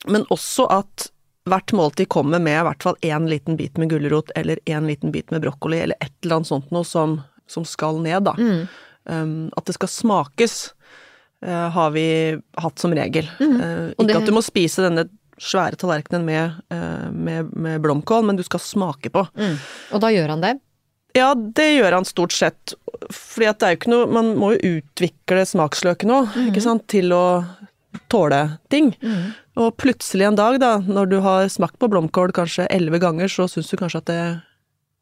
[0.08, 1.10] Men også at
[1.50, 5.12] hvert måltid kommer med i hvert fall én liten bit med gulrot eller én liten
[5.12, 8.36] bit med brokkoli eller et eller annet sånt noe som, som skal ned, da.
[8.38, 8.68] Mm.
[9.10, 10.60] Um, at det skal smakes,
[11.40, 13.30] Uh, har vi hatt som regel.
[13.40, 13.54] Mm.
[13.62, 15.06] Uh, ikke det- at du må spise denne
[15.40, 19.26] svære tallerkenen med, eh, med, med blomkål, men du skal smake på.
[19.40, 19.56] Mm.
[19.96, 20.56] Og da gjør han det?
[21.18, 22.76] Ja, det gjør han stort sett.
[23.10, 26.86] Fordi at det er jo ikke noe Man må jo utvikle smaksløken òg, ikke sant,
[26.92, 27.24] til å
[28.12, 28.92] tåle ting.
[29.60, 33.48] Og plutselig en dag, da, når du har smakt på blomkål kanskje elleve ganger, så
[33.50, 34.22] syns du kanskje at det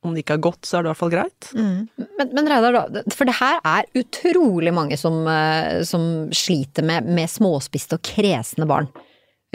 [0.06, 1.50] om det ikke er godt, så er det i hvert fall greit.
[1.58, 2.78] Men, men Reidar,
[3.15, 8.67] for det her er utrolig mange som, eh, som sliter med, med småspiste og kresne
[8.69, 8.88] barn.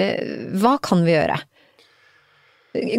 [0.01, 1.41] Eh, Hva kan vi gjøre?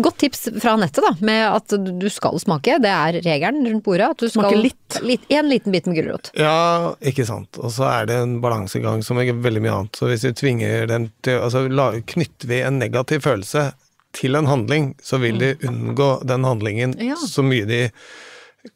[0.04, 2.76] Godt tips fra nettet, da, med at du skal smake.
[2.84, 4.12] Det er regelen rundt bordet.
[4.14, 4.98] At du skal Smake litt.
[5.02, 6.30] litt en liten bit med gulrot.
[6.38, 7.58] Ja, ikke sant.
[7.58, 9.98] Og så er det en balansegang som er veldig mye annet.
[9.98, 11.66] Så hvis vi tvinger den til Altså
[12.06, 13.72] knytter vi en negativ følelse
[14.14, 17.16] til en handling, så vil de unngå den handlingen Ja.
[17.18, 17.90] så mye de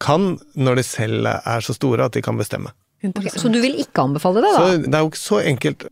[0.02, 2.74] kan, når de selv er så store at de kan bestemme.
[3.06, 4.58] Okay, Så du vil ikke anbefale det, da?
[4.58, 5.86] Så det er jo ikke så enkelt,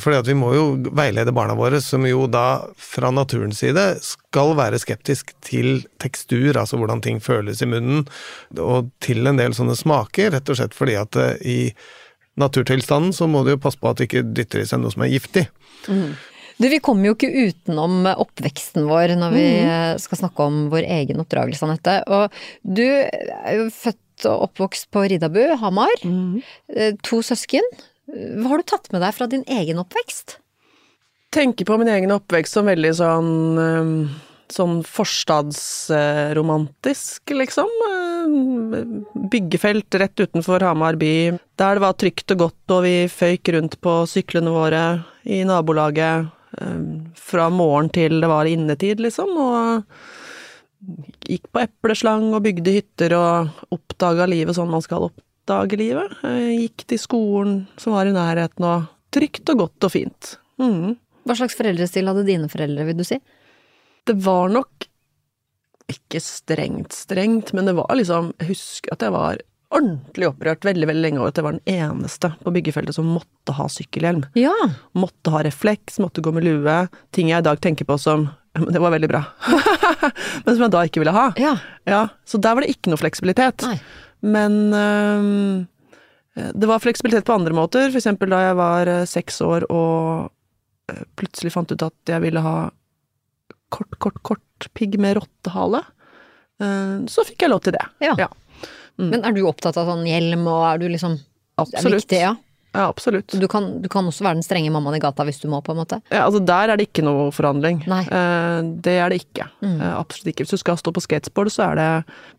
[0.00, 0.64] fordi at vi må jo
[0.96, 6.80] veilede barna våre, som jo da fra naturens side skal være skeptisk til tekstur, altså
[6.80, 8.06] hvordan ting føles i munnen,
[8.56, 11.58] og til en del sånne smaker, rett og slett fordi at eh, i
[12.38, 15.04] naturtilstanden så må du jo passe på at du ikke dytter i seg noe som
[15.04, 15.48] er giftig.
[16.58, 20.00] Du, vi kommer jo ikke utenom oppveksten vår når vi mm.
[20.02, 22.00] skal snakke om vår egen oppdragelse, Anette.
[22.06, 26.02] Og du er jo født og oppvokst på Riddabu, Hamar.
[26.02, 26.40] Mm.
[27.06, 27.66] To søsken.
[28.08, 30.38] Hva har du tatt med deg fra din egen oppvekst?
[31.34, 33.92] Tenker på min egen oppvekst som veldig sånn um,
[34.48, 37.68] Sånn forstadsromantisk, liksom.
[37.84, 43.44] Um, Byggefelt rett utenfor Hamar by, der det var trygt og godt, og vi føyk
[43.52, 46.32] rundt på syklene våre i nabolaget
[46.64, 49.84] um, fra morgen til det var innetid, liksom, og
[51.28, 56.12] gikk på epleslang og bygde hytter og oppdaga livet sånn man skal oppdage livet.
[56.24, 60.36] Eh, Gikk til skolen som var i nærheten, og trygt og godt og fint.
[60.60, 60.96] Mm.
[61.24, 63.18] Hva slags foreldrestil hadde dine foreldre, vil du si?
[64.08, 64.86] Det var nok
[65.88, 69.38] ikke strengt strengt, men det var liksom Jeg husker at jeg var
[69.72, 73.52] ordentlig opprørt veldig veldig lenge over at jeg var den eneste på byggefeltet som måtte
[73.56, 74.24] ha sykkelhjelm.
[74.36, 74.54] Ja.
[74.96, 76.76] Måtte ha refleks, måtte gå med lue.
[77.12, 79.22] Ting jeg i dag tenker på som det var veldig bra.
[80.44, 81.26] men som jeg da ikke ville ha.
[81.40, 81.54] Ja.
[81.88, 83.64] Ja, Så der var det ikke noe fleksibilitet.
[83.68, 83.76] Nei.
[84.20, 85.66] Men øhm,
[86.54, 87.92] det var fleksibilitet på andre måter.
[87.94, 90.30] Eksempel da jeg var øh, seks år og
[90.92, 92.56] øh, plutselig fant ut at jeg ville ha
[93.74, 95.84] kort, kort, kort pigg med rottehale.
[96.58, 97.84] Så fikk jeg lov til det.
[98.02, 98.16] Ja.
[98.18, 98.26] Ja.
[98.98, 99.10] Mm.
[99.12, 102.32] Men er du opptatt av sånn hjelm, og er du liksom Det er viktig, ja.
[102.76, 103.32] Ja, absolutt.
[103.32, 105.72] Du kan, du kan også være den strenge mammaen i gata hvis du må, på
[105.72, 106.00] en måte.
[106.12, 107.80] Ja, altså Der er det ikke noe forhandling.
[107.88, 108.02] Nei.
[108.04, 109.48] Eh, det er det ikke.
[109.64, 109.78] Mm.
[109.78, 110.44] Eh, absolutt ikke.
[110.44, 111.88] Hvis du skal stå på skateboard, så er det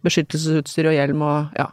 [0.06, 1.72] beskyttelsesutstyr og hjelm og ja.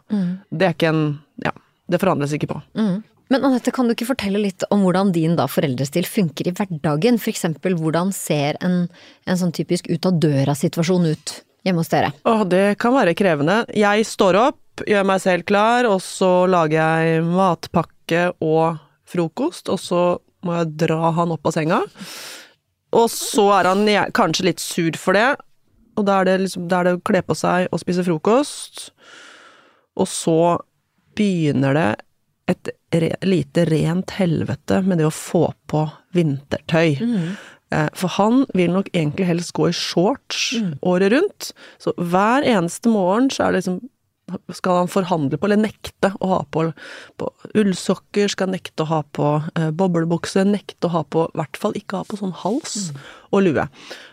[0.49, 1.05] Det er ikke en
[1.43, 1.53] Ja,
[1.85, 2.57] det forhandles ikke på.
[2.77, 3.03] Mm.
[3.29, 7.19] Men Anette, kan du ikke fortelle litt om hvordan din da foreldrestil funker i hverdagen?
[7.19, 8.85] Eksempel, hvordan ser en,
[9.27, 11.33] en sånn typisk ut av døra-situasjon ut
[11.67, 12.13] hjemme hos dere?
[12.23, 13.65] Åh, det kan være krevende.
[13.75, 17.96] Jeg står opp, gjør meg selv klar, og så lager jeg matpakke
[18.43, 20.01] og frokost, og så
[20.45, 21.81] må jeg dra han opp av senga.
[22.95, 25.35] Og så er han kanskje litt sur for det,
[25.97, 28.89] og da er det liksom da er det å kle på seg og spise frokost.
[29.97, 30.39] Og så
[31.17, 31.89] begynner det
[32.47, 35.83] et re lite rent helvete med det å få på
[36.15, 37.01] vintertøy.
[37.01, 37.31] Mm.
[37.97, 40.53] For han vil nok egentlig helst gå i shorts
[40.85, 41.49] året rundt.
[41.83, 43.81] Så hver eneste morgen så er det liksom
[44.55, 46.65] skal han forhandle på, eller nekte å ha på,
[47.19, 51.59] på ullsokker, skal nekte å ha på eh, boblebukse, nekte å ha på, i hvert
[51.61, 52.91] fall ikke ha på sånn hals
[53.31, 53.67] og lue.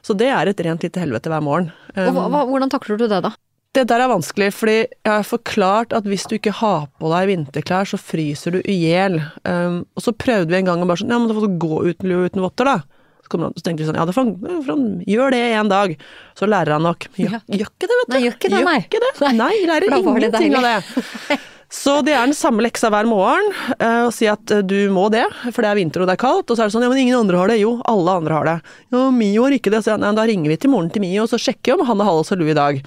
[0.07, 1.73] Så det er et rent lite helvete hver morgen.
[1.99, 3.35] Og hva, hvordan takler du det, da?
[3.75, 7.27] Det der er vanskelig, fordi jeg har forklart at hvis du ikke har på deg
[7.33, 9.19] vinterklær, så fryser du i hjel.
[9.43, 11.57] Um, og så prøvde vi en gang å bare sånn, ja, men da får du
[11.65, 12.94] gå uten lue uten votter, da.
[13.25, 14.27] Så, kommer han, så tenkte vi sånn, ja, det får
[14.69, 15.97] han, gjør det en dag.
[16.37, 17.09] Så lærer han nok.
[17.17, 17.41] Gjør, Ja.
[17.49, 18.15] gjør ikke det, vet du.
[18.15, 18.79] Nei, gjør ikke det, nei.
[18.85, 19.13] ikke det.
[19.41, 21.41] Nei, lærer ingenting av det.
[21.75, 23.49] Så det er den samme leksa hver morgen,
[23.81, 26.21] eh, å si at eh, du må det, for det er vinter og det er
[26.23, 26.47] kaldt.
[26.53, 27.57] Og så er det sånn, ja, men ingen andre har det.
[27.65, 28.55] Jo, alle andre har det.
[28.95, 29.81] Jo, Mio har ikke det.
[29.83, 32.13] Så nei, da ringer vi til moren til Mio, og så sjekker om han har
[32.13, 32.79] hals og lue i dag.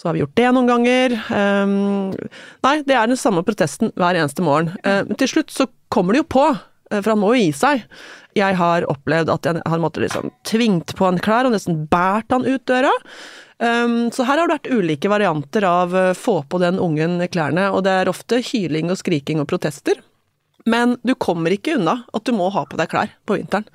[0.00, 1.14] Så har vi gjort det noen ganger.
[1.30, 1.76] Um,
[2.66, 4.72] nei, det er den samme protesten hver eneste morgen.
[4.82, 6.48] Um, til slutt så kommer det jo på,
[6.90, 7.82] for han må jo gi seg.
[8.36, 12.32] Jeg har opplevd at jeg har måttet liksom tvingt på han klær og nesten båret
[12.34, 12.92] han ut døra.
[13.56, 17.70] Um, så her har det vært ulike varianter av uh, få på den ungen klærne,
[17.72, 20.02] og det er ofte hyling og skriking og protester.
[20.68, 23.68] Men du kommer ikke unna at du må ha på deg klær på vinteren.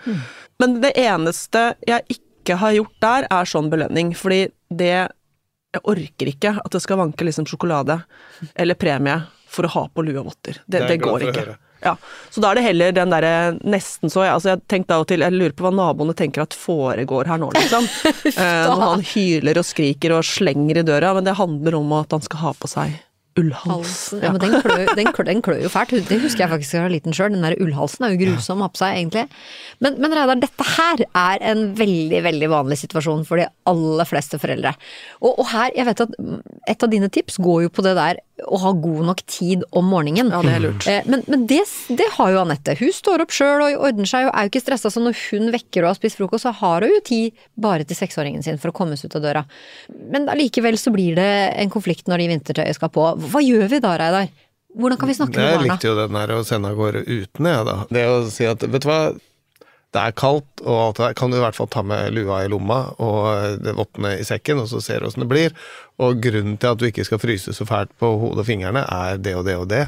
[0.61, 5.09] Men det eneste jeg ikke har gjort der, er sånn belønning, fordi det
[5.71, 7.95] Jeg orker ikke at det skal vanke liksom sjokolade
[8.59, 10.57] eller premie for å ha på lue og votter.
[10.65, 11.43] Det, det, det går ikke.
[11.45, 11.53] høre.
[11.81, 11.95] Ja,
[12.29, 15.33] så da er det heller den derre nesten så Altså, jeg av og til Jeg
[15.33, 17.87] lurer på hva naboene tenker at foregår her nå, liksom.
[18.31, 22.13] eh, når han hyler og skriker og slenger i døra, men det handler om at
[22.13, 22.99] han skal ha på seg
[23.39, 24.13] ullhals.
[24.19, 25.93] Ja, men den klør, den, klør, den klør jo fælt.
[26.09, 27.31] Det husker jeg faktisk da jeg var liten sjøl.
[27.33, 29.23] Den der ullhalsen er jo grusom å ha på seg, egentlig.
[29.83, 34.39] Men, men Reidar, dette her er en veldig, veldig vanlig situasjon for de aller fleste
[34.41, 34.73] foreldre.
[35.21, 36.17] Og, og her, jeg vet at
[36.75, 39.85] et av dine tips går jo på det der å ha god nok tid om
[39.91, 40.31] morgenen.
[40.33, 40.87] Ja, det er lurt.
[40.89, 41.59] Eh, Men, men det,
[41.99, 42.73] det har jo Anette.
[42.79, 44.89] Hun står opp sjøl og ordner seg og er jo ikke stressa.
[44.93, 47.99] Så når hun vekker og har spist frokost, så har hun jo tid bare til
[47.99, 49.43] seksåringen sin for å komme seg ut av døra.
[50.13, 51.29] Men allikevel så blir det
[51.61, 53.09] en konflikt når de vintertøyet skal på.
[53.31, 54.31] Hva gjør vi da, Reidar?
[54.71, 55.73] Hvordan kan vi snakke med Jeg barna?
[55.75, 57.73] likte jo den der å sende av gårde uten, jeg, da.
[57.91, 58.99] Det å si at vet du hva,
[59.91, 62.41] det er kaldt, og alt det der, kan du i hvert fall ta med lua
[62.45, 65.55] i lomma og det vottene i sekken, og så ser du åssen det blir.
[66.01, 69.19] Og grunnen til at du ikke skal fryse så fælt på hodet og fingrene, er
[69.19, 69.83] det og det og det.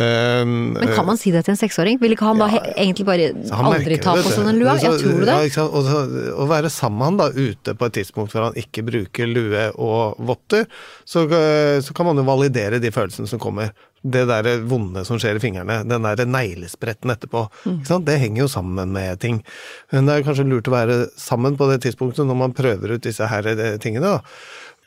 [0.00, 1.98] Um, Men kan man si det til en seksåring?
[2.00, 4.78] Vil ikke han da he egentlig bare aldri ta på seg den lua?
[4.80, 5.34] Så- Ja, tror du det?
[5.52, 5.64] Ja?
[5.68, 8.82] Og så, å være sammen med han da, ute på et tidspunkt hvor han ikke
[8.88, 10.64] bruker lue og votter,
[11.04, 13.72] så, eh, så kan man jo validere de følelsene som kommer.
[14.02, 18.04] Det der vonde som skjer i fingrene, den der neglespretten etterpå, Mm.
[18.04, 19.44] det henger jo sammen med ting.
[19.92, 23.02] Men det er kanskje lurt å være sammen på det tidspunktet når man prøver ut
[23.02, 24.00] disse her eh, tingene.
[24.02, 24.20] da.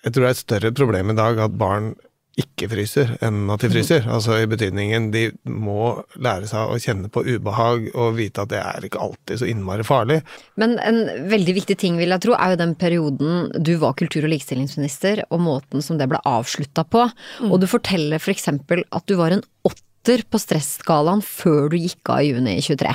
[0.04, 1.96] Jeg tror det er et større problem i dag at barn
[2.36, 4.08] ikke fryser enn at de fryser.
[4.12, 8.60] Altså i betydningen de må lære seg å kjenne på ubehag og vite at det
[8.60, 10.19] er ikke alltid så innmari farlig.
[10.60, 11.00] Men en
[11.32, 15.24] veldig viktig ting, vil jeg tro, er jo den perioden du var kultur- og likestillingsminister,
[15.30, 17.08] og måten som det ble avslutta på.
[17.48, 22.12] Og du forteller for eksempel at du var en åtter på stresskalaen før du gikk
[22.13, 22.91] av i juni 23.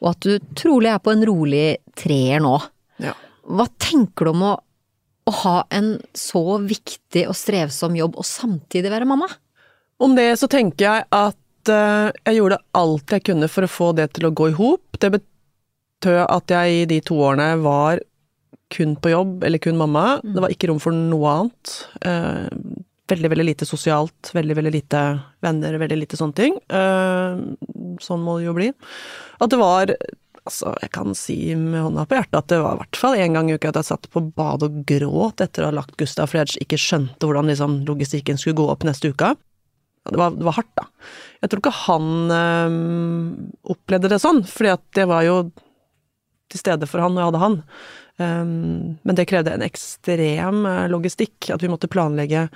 [0.00, 1.66] Og at du trolig er på en rolig
[1.98, 2.56] treer nå.
[3.04, 3.12] Ja.
[3.52, 4.56] Hva tenker du om å,
[5.28, 9.28] å ha en så viktig og strevsom jobb og samtidig være mamma?
[10.02, 13.90] Om det så tenker jeg at eh, jeg gjorde alt jeg kunne for å få
[13.98, 14.98] det til å gå i hop.
[14.98, 18.02] Det betød at jeg i de to årene var
[18.72, 20.16] kun på jobb, eller kun mamma.
[20.24, 21.74] Det var ikke rom for noe annet.
[22.08, 22.48] Eh,
[23.12, 25.02] veldig, veldig lite sosialt, veldig, veldig lite
[25.44, 26.56] venner, veldig lite sånne ting.
[26.72, 27.42] Eh,
[28.02, 28.70] sånn må det jo bli.
[29.42, 29.92] At det var
[30.42, 33.36] Altså, jeg kan si med hånda på hjertet at det var i hvert fall en
[33.38, 36.30] gang i uka at jeg satt på badet og gråt etter å ha lagt Gustav,
[36.30, 39.34] fordi jeg ikke skjønte hvordan liksom, logistikken skulle gå opp neste uke.
[40.10, 40.88] Det var, det var hardt, da.
[41.44, 42.78] Jeg tror ikke han øh,
[43.70, 45.36] opplevde det sånn, fordi at det var jo
[46.50, 47.60] til stede for han når jeg hadde han.
[48.22, 52.48] Um, men det krevde en ekstrem øh, logistikk, at vi måtte planlegge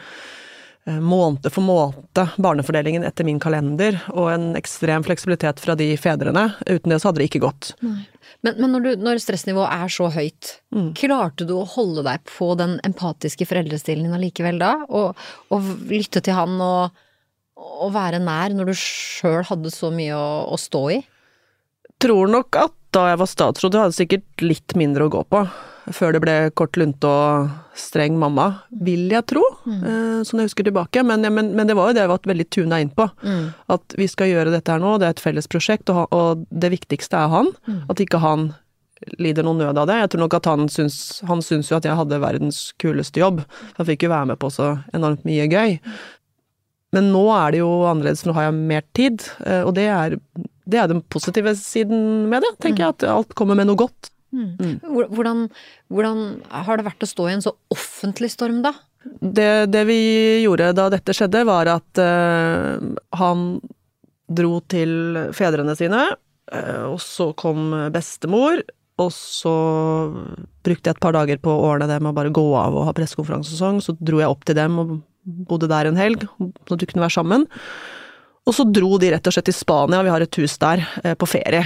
[0.87, 6.49] måned for måned barnefordelingen etter min kalender, og en ekstrem fleksibilitet fra de fedrene.
[6.67, 7.73] Uten det så hadde det ikke gått.
[7.83, 10.53] Men, men når, du, når stressnivået er så høyt,
[10.99, 14.77] klarte du å holde deg på den empatiske foreldrestilen din allikevel da?
[14.87, 17.03] Og, og lytte til han og,
[17.57, 21.03] og være nær når du sjøl hadde så mye å, å stå i?
[22.03, 25.43] tror nok at da jeg var statsråd, jeg hadde sikkert litt mindre å gå på.
[25.95, 29.43] Før det ble kort lunte og streng mamma, vil jeg tro.
[29.69, 31.03] Eh, sånn jeg husker tilbake.
[31.05, 33.09] Men, men, men det var jo det jeg var veldig tuna inn på.
[33.73, 36.73] At vi skal gjøre dette her nå, det er et felles prosjekt, og, og det
[36.73, 37.53] viktigste er han.
[37.93, 38.51] At ikke han
[39.21, 39.99] lider noen nød av det.
[40.01, 43.43] Jeg tror nok at han syns, han syns jo at jeg hadde verdens kuleste jobb.
[43.77, 45.77] Han fikk jo være med på så enormt mye gøy.
[46.97, 50.17] Men nå er det jo annerledes, nå har jeg mer tid, eh, og det er,
[50.65, 52.97] det er den positive siden med det, tenker jeg.
[52.97, 54.09] At alt kommer med noe godt.
[54.83, 55.47] Hvor- Hvordan,
[55.93, 56.21] hvordan
[56.51, 58.73] har det vært å stå i en så offentlig storm, da?
[59.23, 59.99] Det, det vi
[60.43, 62.81] gjorde da dette skjedde, var at uh,
[63.21, 63.45] han
[64.27, 64.91] dro til
[65.37, 66.01] fedrene sine,
[66.53, 68.65] uh, og så kom bestemor,
[68.99, 69.53] og så
[70.65, 72.87] brukte jeg et par dager på å ordne det med å bare gå av og
[72.89, 74.97] ha pressekonferanse og sånn, så dro jeg opp til dem og
[75.51, 76.25] bodde der en helg,
[76.67, 77.47] så de kunne være sammen.
[78.47, 81.15] Og så dro de rett og slett til Spania, vi har et hus der, eh,
[81.19, 81.65] på ferie.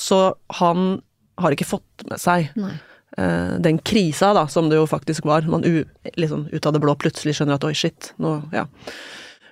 [0.00, 0.18] Så
[0.58, 1.02] han
[1.40, 5.46] har ikke fått med seg eh, den krisa da, som det jo faktisk var.
[5.50, 5.84] Man u,
[6.16, 8.66] liksom ut av det blå plutselig skjønner at oi, shit, nå ja,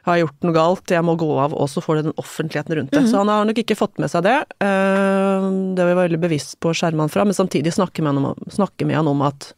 [0.05, 2.77] har jeg gjort noe galt, jeg må gå av, og så får du den offentligheten
[2.77, 3.07] rundt det.
[3.09, 4.37] Så han har nok ikke fått med seg det.
[4.64, 8.12] Eh, det var vi veldig bevisst på å skjerme han fra, men samtidig snakke med
[8.12, 9.49] han om, med han om at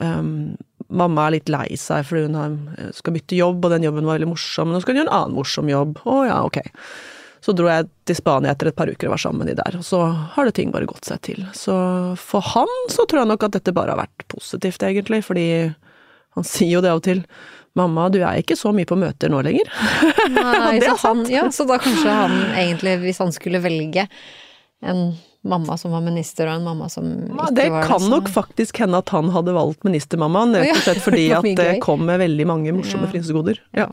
[0.00, 0.56] um,
[0.88, 2.56] mamma er litt lei seg fordi hun har,
[2.96, 5.18] skal bytte jobb, og den jobben var veldig morsom, men nå skal hun gjøre en
[5.20, 6.00] annen morsom jobb.
[6.08, 6.62] Å ja, ok.
[7.44, 9.78] Så dro jeg til Spania etter et par uker og var sammen med de der,
[9.78, 10.00] og så
[10.34, 11.44] har det ting bare gått seg til.
[11.56, 11.76] Så
[12.18, 15.46] for han så tror jeg nok at dette bare har vært positivt, egentlig, fordi
[16.36, 17.22] han sier jo det av og til.
[17.78, 19.70] Mamma, du er ikke så mye på møter nå lenger.
[20.34, 24.08] Nei, så, han, ja, så da kanskje han egentlig, hvis han skulle velge
[24.82, 25.12] en
[25.48, 29.00] mamma som var minister, og en mamma som ikke Det Det kan nok faktisk hende
[29.02, 32.74] at han hadde valgt ministermammaen, rett og slett fordi at det kom med veldig mange
[32.76, 33.12] morsomme Ja.
[33.12, 33.60] frynsegoder.
[33.76, 33.88] Ja.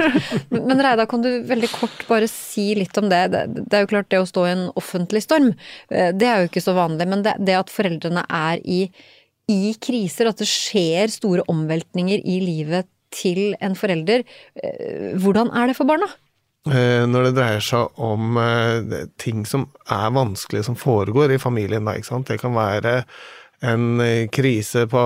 [0.50, 3.22] Men men Reidar, kan du veldig kort bare si litt om det?
[3.32, 5.50] Det, det er jo klart det å stå i en offentlig storm,
[5.90, 7.06] eh, det er jo ikke så vanlig.
[7.10, 8.80] Men det, det at foreldrene er i,
[9.50, 14.22] i kriser, at det skjer store omveltninger i livet til en forelder,
[14.62, 16.06] eh, hvordan er det for barna?
[16.68, 21.86] Eh, Når det dreier seg om eh, ting som er vanskelig som foregår i familien,
[21.88, 22.28] da, ikke sant.
[22.28, 22.98] Det kan være
[23.64, 25.00] en eh, krise på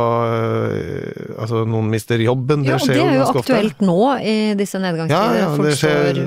[1.39, 2.65] Altså, noen mister jobben.
[2.67, 3.87] Det Ja, skjer det er jo aktuelt ofte.
[3.87, 5.39] nå i disse nedgangstider.
[5.39, 6.21] ja, ja det skjer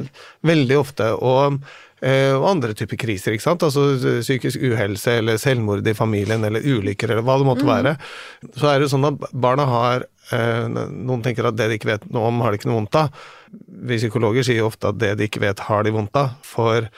[0.48, 1.10] veldig ofte.
[1.20, 1.60] Og,
[2.08, 3.64] og andre typer kriser, ikke sant.
[3.68, 7.98] Altså psykisk uhelse eller selvmord i familien eller ulykker eller hva det måtte være.
[8.56, 12.08] Så er det jo sånn at barna har Noen tenker at det de ikke vet
[12.12, 13.14] noe om, har de ikke noe vondt av.
[13.88, 16.36] Vi psykologer sier jo ofte at det de ikke vet, har de vondt av.
[16.46, 16.90] For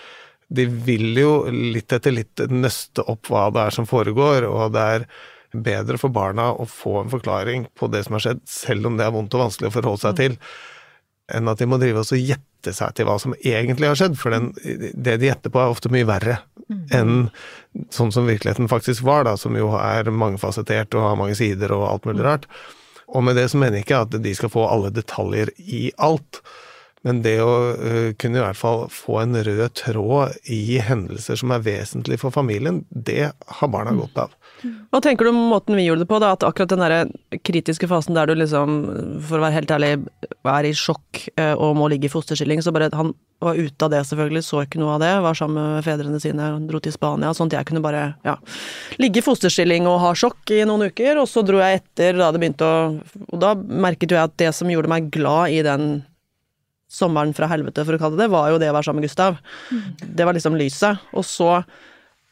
[0.49, 4.87] de vil jo litt etter litt nøste opp hva det er som foregår, og det
[4.95, 5.07] er
[5.53, 9.05] bedre for barna å få en forklaring på det som har skjedd, selv om det
[9.05, 10.37] er vondt og vanskelig å forholde seg til
[11.35, 14.33] enn at de må drive og gjette seg til hva som egentlig har skjedd, for
[14.33, 14.49] den,
[14.97, 16.39] det de gjetter på er ofte mye verre
[16.93, 17.29] enn
[17.93, 21.87] sånn som virkeligheten faktisk var, da, som jo er mangefasettert og har mange sider og
[21.87, 22.45] alt mulig rart.
[23.09, 26.41] Og med det så mener jeg ikke at de skal få alle detaljer i alt,
[27.07, 31.53] men det å øh, kunne i hvert fall få en rød tråd i hendelser som
[31.55, 34.35] er vesentlig for familien, det har barna godt av.
[34.61, 36.33] Hva tenker du om måten vi gjorde det på, da?
[36.35, 38.77] At akkurat den der kritiske fasen der du liksom,
[39.25, 39.91] for å være helt ærlig,
[40.49, 43.93] er i sjokk eh, og må ligge i fosterstilling, så bare han var ute av
[43.93, 47.31] det selvfølgelig, så ikke noe av det, var sammen med fedrene sine, dro til Spania,
[47.35, 48.35] sånn at jeg kunne bare, ja,
[48.99, 52.33] ligge i fosterstilling og ha sjokk i noen uker, og så dro jeg etter da
[52.35, 52.77] det begynte å
[53.29, 56.01] Og da merket jo jeg at det som gjorde meg glad i den
[56.89, 59.09] sommeren fra helvete, for å kalle det det, var jo det å være sammen med
[59.09, 59.37] Gustav.
[60.01, 61.03] Det var liksom lyset.
[61.13, 61.51] Og så,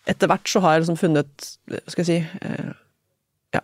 [0.07, 1.49] etter hvert, så har jeg liksom funnet,
[1.89, 2.73] skal jeg si eh,
[3.55, 3.61] ja,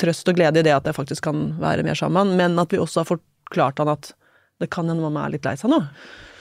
[0.00, 2.80] trøst og glede i det at jeg faktisk kan være mer sammen, men at vi
[2.82, 4.12] også har forklart han at
[4.58, 5.78] det kan hende mamma er litt lei seg nå.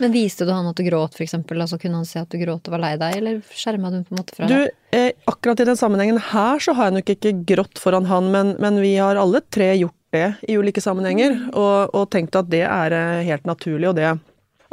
[0.01, 1.59] Men viste du han at du gråt, eksempel?
[1.61, 4.15] Altså, kunne han se at du gråt og var lei deg, eller skjerma du på
[4.15, 4.57] en måte fra Du,
[4.97, 8.55] eh, akkurat i den sammenhengen her så har jeg nok ikke grått foran han, men,
[8.63, 12.63] men vi har alle tre gjort det i ulike sammenhenger, og, og tenkt at det
[12.65, 14.15] er eh, helt naturlig, og det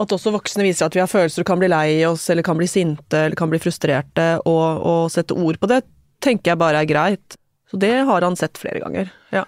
[0.01, 2.59] at også voksne viser at vi har følelser og kan bli lei oss, eller kan
[2.59, 5.83] bli sinte, eller kan bli frustrerte, og, og sette ord på det,
[6.25, 7.39] tenker jeg bare er greit.
[7.71, 9.45] Så det har han sett flere ganger, ja.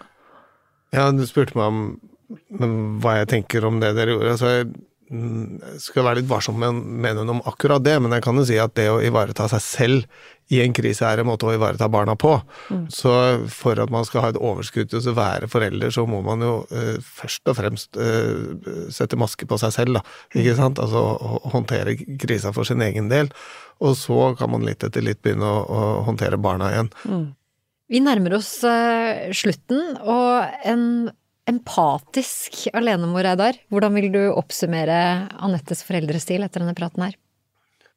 [0.95, 4.37] Ja, du spurte meg om hva jeg tenker om det dere gjorde.
[4.41, 4.69] Så jeg
[5.11, 8.59] mm, skal være litt varsom med noe om akkurat det, men jeg kan jo si
[8.63, 10.23] at det å ivareta seg selv
[10.53, 12.37] i en krise er en måte å ivareta barna på.
[12.93, 13.13] Så
[13.51, 16.53] for at man skal ha et overskudd til å være forelder, så må man jo
[16.71, 20.05] eh, først og fremst eh, sette maske på seg selv, da.
[20.39, 20.83] Ikke sant?
[20.83, 21.03] Altså
[21.51, 23.33] håndtere krisa for sin egen del.
[23.83, 26.93] Og så kan man litt etter litt begynne å, å håndtere barna igjen.
[27.91, 30.87] Vi nærmer oss eh, slutten, og en
[31.47, 33.59] empatisk alenemor, Reidar.
[33.71, 34.99] Hvordan vil du oppsummere
[35.43, 37.15] Anettes foreldrestil etter denne praten her?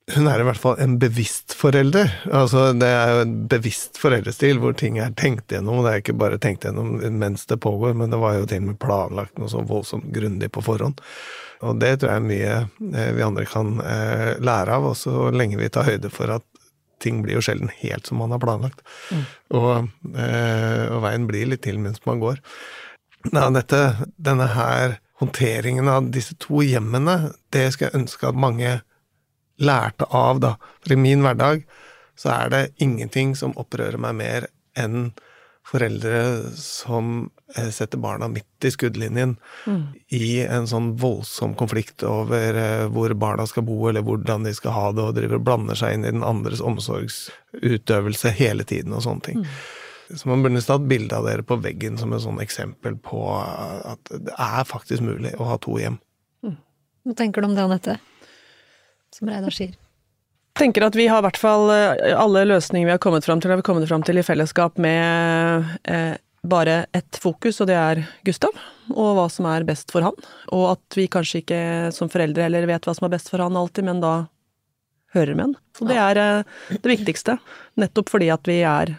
[0.10, 2.10] Hun er i hvert fall en bevisst forelder.
[2.34, 5.84] Altså, det er jo en bevisst foreldrestil hvor ting er tenkt gjennom.
[5.86, 8.72] Det er ikke bare tenkt gjennom mens det pågår, men det var jo til og
[8.72, 11.04] med planlagt noe så voldsomt grundig på forhånd.
[11.68, 12.54] Og det tror jeg er mye
[12.96, 16.46] eh, vi andre kan eh, lære av, også så lenge vi tar høyde for at
[17.04, 18.82] ting blir jo sjelden helt som man har planlagt.
[19.56, 22.42] Og, eh, og veien blir litt til mens man går.
[23.30, 23.84] Nei, dette,
[24.16, 28.80] denne her håndteringen av disse to hjemmene, det skulle jeg ønske at mange
[29.60, 30.56] lærte av, da.
[30.84, 31.66] For i min hverdag
[32.20, 34.48] så er det ingenting som opprører meg mer
[34.80, 35.12] enn
[35.70, 39.36] foreldre som eh, setter barna midt i skuddlinjen
[40.16, 44.76] i en sånn voldsom konflikt over eh, hvor barna skal bo, eller hvordan de skal
[44.76, 49.06] ha det, og driver og blander seg inn i den andres omsorgsutøvelse hele tiden og
[49.06, 49.46] sånne ting.
[50.10, 54.10] Så man burde tatt bilde av dere på veggen som et sånn eksempel på at
[54.10, 56.00] det er faktisk mulig å ha to hjem.
[57.06, 58.00] Hva tenker du om det, Anette?
[59.16, 59.76] Som Reidar sier.
[60.60, 63.52] tenker at vi har i hvert fall eh, alle løsninger vi har kommet fram til,
[63.52, 68.04] har vi kommet fram til i fellesskap med eh, bare ett fokus, og det er
[68.28, 68.56] Gustav,
[68.90, 70.16] og hva som er best for han.
[70.56, 71.62] Og at vi kanskje ikke
[71.96, 74.14] som foreldre heller vet hva som er best for han alltid, men da
[75.16, 75.58] hører med han.
[75.78, 77.40] Så det er eh, det viktigste.
[77.80, 78.96] Nettopp fordi at vi er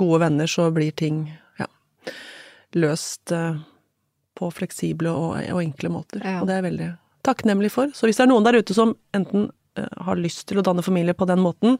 [0.00, 1.26] gode venner, så blir ting
[1.60, 1.68] ja,
[2.78, 3.60] løst eh,
[4.38, 6.24] på fleksible og, og enkle måter.
[6.24, 6.40] Ja.
[6.40, 6.90] Og det er veldig
[7.26, 7.92] takknemlig for.
[7.94, 9.48] Så hvis det er noen der ute som enten
[9.78, 11.78] eh, har lyst til å danne familie på den måten,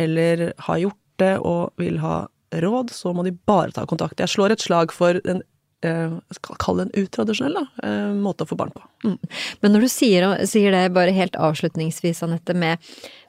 [0.00, 4.20] eller har gjort det og vil ha råd, så må de bare ta kontakt.
[4.20, 5.44] Jeg slår et slag for en
[5.80, 8.82] Kall det en utradisjonell da, eh, måte å få barn på.
[9.04, 9.14] Mm.
[9.62, 12.76] Men når du sier, sier det bare helt avslutningsvis, Anette, med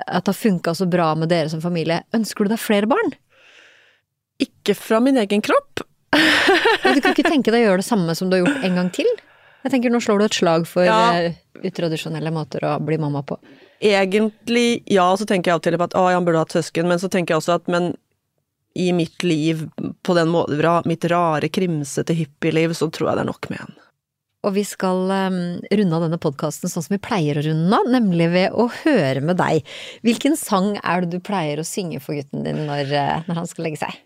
[0.03, 3.13] at det har funka så bra med dere som familie, ønsker du deg flere barn?
[4.43, 5.85] Ikke fra min egen kropp.
[6.11, 8.91] Du kan ikke tenke deg å gjøre det samme som du har gjort en gang
[8.99, 9.07] til?
[9.63, 11.13] Jeg tenker Nå slår du et slag for Ja.
[11.13, 13.37] eh, utradisjonelle måter å bli mamma på.
[13.81, 17.09] Egentlig, ja, så tenker jeg alltid på at å, han burde hatt søsken, men så
[17.09, 17.95] tenker jeg også at men
[18.73, 19.65] i mitt liv,
[20.03, 23.73] på den måten, mitt rare, krimsete hippieliv, så tror jeg det er nok med en.
[24.47, 25.35] Og vi skal um,
[25.69, 29.21] runde av denne podkasten sånn som vi pleier å runde av, nemlig ved å høre
[29.21, 29.67] med deg.
[30.07, 33.49] Hvilken sang er det du pleier å synge for gutten din når, eh, når han
[33.51, 33.99] skal legge seg?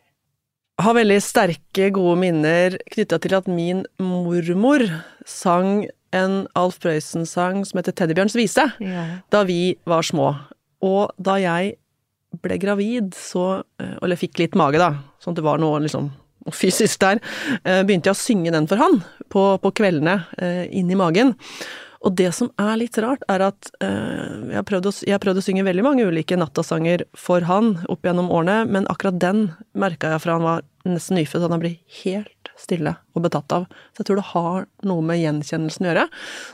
[0.81, 4.83] Har veldig sterke, gode minner knytta til at min mormor
[5.27, 8.67] sang en Alf Prøysen-sang som heter Teddybjørns vise,
[9.31, 10.33] da vi var små.
[10.85, 11.75] Og da jeg
[12.43, 14.91] ble gravid, så eh, Eller fikk litt mage, da,
[15.23, 16.11] sånn at det var noe liksom
[16.53, 17.21] fysisk der,
[17.63, 18.99] eh, begynte jeg å synge den for han
[19.31, 21.33] på, på kveldene eh, inni magen.
[22.05, 25.23] Og det som er litt rart, er at eh, jeg, har prøvd å, jeg har
[25.23, 29.47] prøvd å synge veldig mange ulike nattasanger for han opp gjennom årene, men akkurat den
[29.73, 33.65] merka jeg fra han var nesten nyfødt, at han blir helt stille og betatt av.
[33.93, 36.05] Så jeg tror det har noe med gjenkjennelsen å gjøre.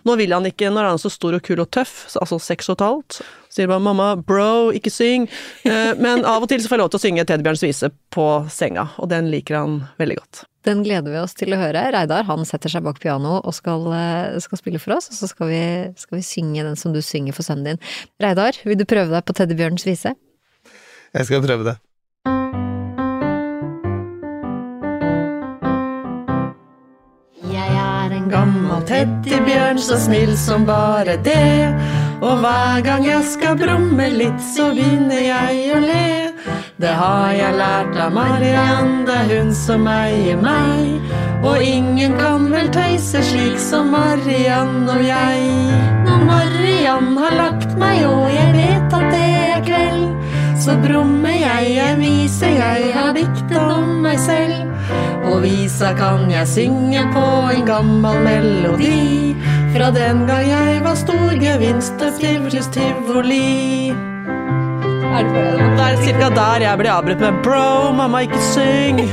[0.07, 2.71] Nå vil han ikke, når han er så stor og kul og tøff, altså seks
[2.71, 3.19] og et halvt,
[3.51, 5.27] sier bare 'mamma, bro, ikke syng'.
[5.67, 8.29] Eh, men av og til så får jeg lov til å synge Teddybjørns vise på
[8.49, 10.45] senga, og den liker han veldig godt.
[10.67, 11.87] Den gleder vi oss til å høre.
[11.95, 15.29] Reidar han setter seg bak pianoet og skal, eh, skal spille for oss, og så
[15.31, 15.63] skal vi,
[15.97, 17.79] skal vi synge den som du synger for sønnen din.
[18.21, 20.13] Reidar, vil du prøve deg på Teddybjørns vise?
[21.13, 21.77] Jeg skal prøve det.
[27.51, 31.73] Jeg er en Gammel teddybjørn, så snill som bare det.
[32.21, 36.30] Og hver gang jeg skal brumme litt, så begynner jeg å le.
[36.81, 41.11] Det har jeg lært av Mariann, det er hun som eier meg.
[41.45, 45.43] Og ingen kan vel tøyse slik som Mariann og jeg.
[46.07, 50.09] Når Mariann har lagt meg, og jeg vet at det er kveld,
[50.65, 54.65] så brummer jeg en vise jeg har diktet om meg selv.
[55.29, 57.27] Og visa kan jeg synge på
[57.59, 59.35] en gammel melodi.
[59.75, 64.01] Fra den gang jeg var stor gevinst trivdes tivoli.
[65.21, 65.27] Er
[65.77, 69.01] det er cirka der jeg blir avbrutt med 'bro, mamma, ikke syng'.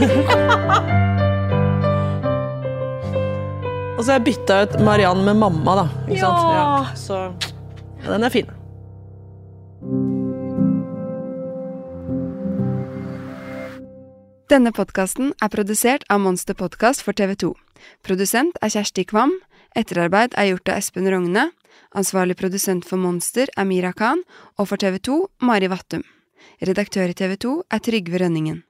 [3.99, 5.89] Og så har jeg bytta ut Mariann med mamma, da.
[6.09, 6.39] Ikke sant?
[6.55, 6.87] Ja.
[6.97, 7.33] Så
[8.05, 8.49] ja, den er fin.
[14.49, 17.53] Denne podkasten er produsert av Monster Podkast for TV 2.
[18.01, 19.33] Produsent er Kjersti Kvam.
[19.77, 21.51] Etterarbeid er gjort av Espen Rogne.
[21.97, 24.21] Ansvarlig produsent for Monster er Mira Khan,
[24.59, 26.05] og for TV 2 Mari Vattum.
[26.61, 28.63] Redaktør i TV 2 er Trygve Rønningen.